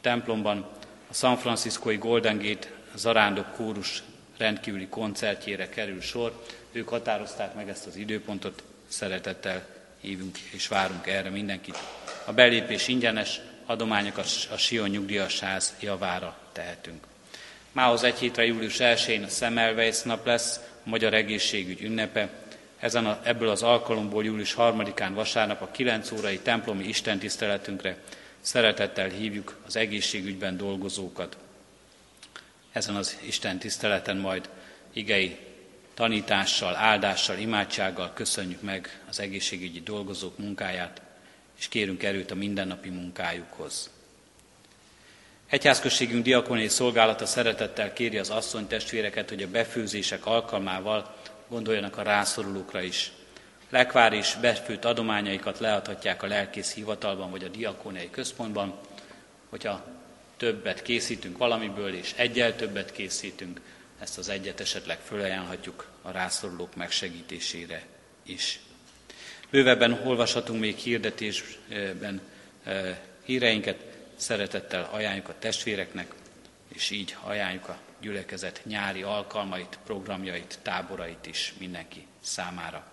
templomban, 0.00 0.68
a 1.10 1.14
San 1.14 1.36
Franciscoi 1.36 1.96
Golden 1.96 2.38
Gate 2.38 2.68
zarándok 2.94 3.52
kórus 3.52 4.02
rendkívüli 4.36 4.88
koncertjére 4.88 5.68
kerül 5.68 6.00
sor. 6.00 6.44
Ők 6.72 6.88
határozták 6.88 7.54
meg 7.54 7.68
ezt 7.68 7.86
az 7.86 7.96
időpontot, 7.96 8.62
szeretettel 8.88 9.66
hívunk 10.00 10.38
és 10.38 10.68
várunk 10.68 11.06
erre 11.06 11.30
mindenkit. 11.30 11.78
A 12.24 12.32
belépés 12.32 12.88
ingyenes, 12.88 13.40
adományokat 13.66 14.26
a 14.52 14.56
Sion 14.56 14.88
nyugdíjas 14.88 15.40
ház 15.40 15.74
javára 15.80 16.36
tehetünk. 16.52 17.04
Mához 17.72 18.02
egy 18.02 18.18
hétre 18.18 18.44
július 18.44 18.76
1-én 18.78 19.22
a 19.22 19.28
Semmelweis 19.28 20.02
nap 20.02 20.26
lesz, 20.26 20.56
a 20.56 20.88
Magyar 20.88 21.14
Egészségügy 21.14 21.82
ünnepe. 21.82 22.28
Ezen 22.78 23.06
a, 23.06 23.20
ebből 23.22 23.48
az 23.48 23.62
alkalomból 23.62 24.24
július 24.24 24.54
3-án 24.58 25.10
vasárnap 25.14 25.62
a 25.62 25.70
9 25.70 26.10
órai 26.10 26.38
templomi 26.38 26.84
istentiszteletünkre 26.84 27.96
szeretettel 28.40 29.08
hívjuk 29.08 29.56
az 29.66 29.76
egészségügyben 29.76 30.56
dolgozókat. 30.56 31.36
Ezen 32.72 32.94
az 32.94 33.18
Isten 33.20 33.58
tiszteleten 33.58 34.16
majd 34.16 34.48
igei 34.92 35.36
tanítással, 35.94 36.76
áldással, 36.76 37.38
imádsággal 37.38 38.12
köszönjük 38.14 38.62
meg 38.62 39.00
az 39.08 39.20
egészségügyi 39.20 39.80
dolgozók 39.80 40.38
munkáját, 40.38 41.02
és 41.58 41.68
kérünk 41.68 42.02
erőt 42.02 42.30
a 42.30 42.34
mindennapi 42.34 42.88
munkájukhoz. 42.88 43.90
Egyházközségünk 45.52 46.24
diakoniai 46.24 46.68
szolgálata 46.68 47.26
szeretettel 47.26 47.92
kéri 47.92 48.18
az 48.18 48.30
asszony 48.30 48.66
testvéreket, 48.66 49.28
hogy 49.28 49.42
a 49.42 49.48
befőzések 49.48 50.26
alkalmával 50.26 51.16
gondoljanak 51.48 51.96
a 51.96 52.02
rászorulókra 52.02 52.80
is. 52.80 53.12
Lekvár 53.70 54.12
és 54.12 54.36
befőtt 54.40 54.84
adományaikat 54.84 55.58
leadhatják 55.58 56.22
a 56.22 56.26
lelkész 56.26 56.74
hivatalban 56.74 57.30
vagy 57.30 57.44
a 57.44 57.48
diakóniai 57.48 58.10
központban, 58.10 58.78
hogyha 59.48 59.84
többet 60.36 60.82
készítünk 60.82 61.38
valamiből, 61.38 61.94
és 61.94 62.12
egyel 62.16 62.56
többet 62.56 62.92
készítünk, 62.92 63.60
ezt 64.00 64.18
az 64.18 64.28
egyet 64.28 64.60
esetleg 64.60 64.98
fölajánlhatjuk 64.98 65.86
a 66.02 66.10
rászorulók 66.10 66.76
megsegítésére 66.76 67.82
is. 68.22 68.60
Bővebben 69.50 70.00
olvashatunk 70.04 70.60
még 70.60 70.76
hirdetésben 70.76 72.20
eh, 72.64 72.96
híreinket, 73.24 73.91
szeretettel 74.16 74.88
ajánljuk 74.92 75.28
a 75.28 75.38
testvéreknek, 75.38 76.14
és 76.68 76.90
így 76.90 77.16
ajánljuk 77.20 77.68
a 77.68 77.78
gyülekezet 78.00 78.60
nyári 78.64 79.02
alkalmait, 79.02 79.78
programjait, 79.84 80.58
táborait 80.62 81.26
is 81.26 81.54
mindenki 81.58 82.06
számára. 82.20 82.84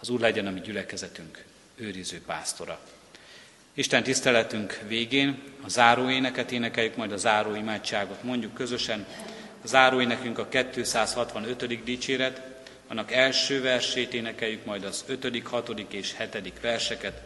Az 0.00 0.08
Úr 0.08 0.20
legyen 0.20 0.46
a 0.46 0.50
mi 0.50 0.60
gyülekezetünk 0.60 1.44
őriző 1.76 2.22
pásztora. 2.26 2.80
Isten 3.74 4.02
tiszteletünk 4.02 4.80
végén 4.86 5.42
a 5.64 5.68
záróéneket 5.68 6.52
énekeljük, 6.52 6.96
majd 6.96 7.12
a 7.12 7.16
záró 7.16 7.54
imádságot 7.54 8.22
mondjuk 8.22 8.54
közösen. 8.54 9.06
A 9.64 9.66
záróénekünk 9.66 10.38
a 10.38 10.48
265. 10.48 11.84
dicséret, 11.84 12.40
annak 12.88 13.12
első 13.12 13.62
versét 13.62 14.14
énekeljük, 14.14 14.64
majd 14.64 14.84
az 14.84 15.04
5., 15.06 15.42
6. 15.44 15.68
és 15.88 16.14
7. 16.32 16.60
verseket. 16.60 17.22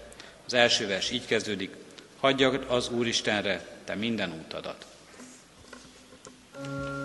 Az 0.47 0.55
első 0.55 0.87
vers 0.87 1.11
így 1.11 1.27
kezdődik, 1.27 1.71
hagyjad 2.23 2.65
az 2.69 2.89
Úristenre 2.89 3.81
te 3.85 3.95
minden 3.95 4.33
útadat. 4.33 4.87
thank 6.53 6.67
you 6.67 7.02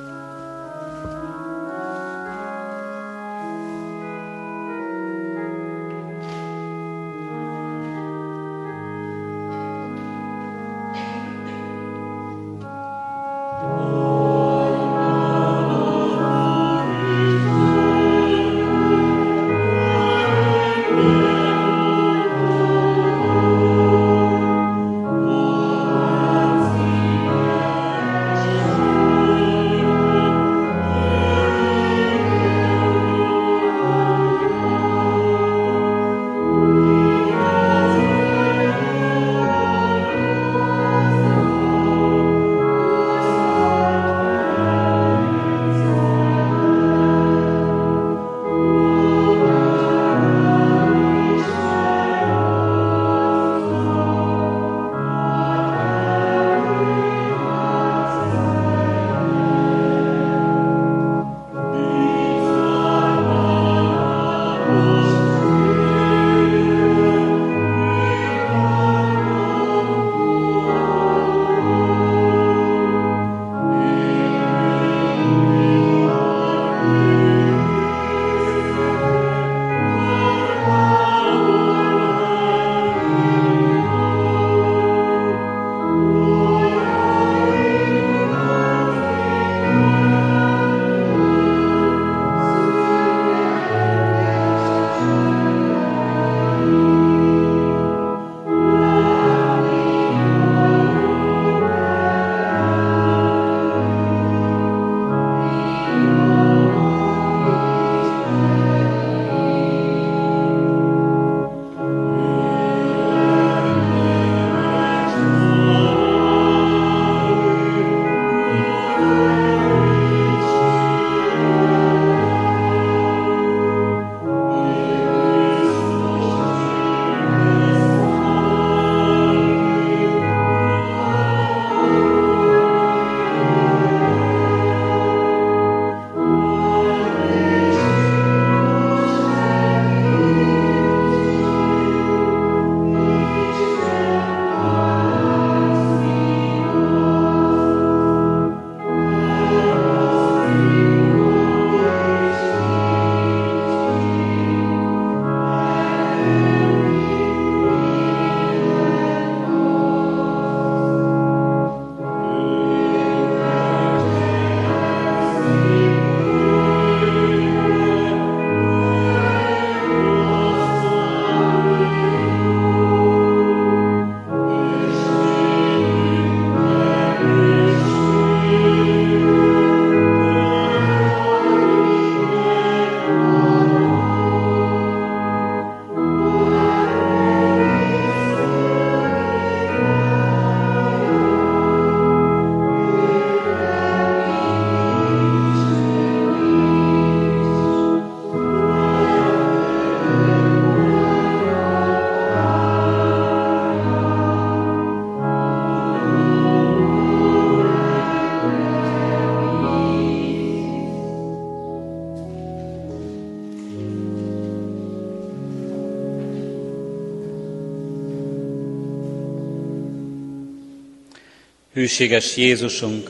Hűséges 221.88 222.38
Jézusunk, 222.38 223.10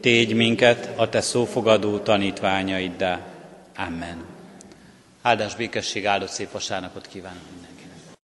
tégy 0.00 0.34
minket 0.34 0.92
a 0.96 1.08
Te 1.08 1.20
szófogadó 1.20 1.98
tanítványaiddá. 1.98 3.20
Amen. 3.76 4.24
Áldás 5.22 5.56
békesség, 5.56 6.06
áldott 6.06 6.28
szép 6.28 6.50
vasárnapot 6.50 7.06
kívánok! 7.06 7.63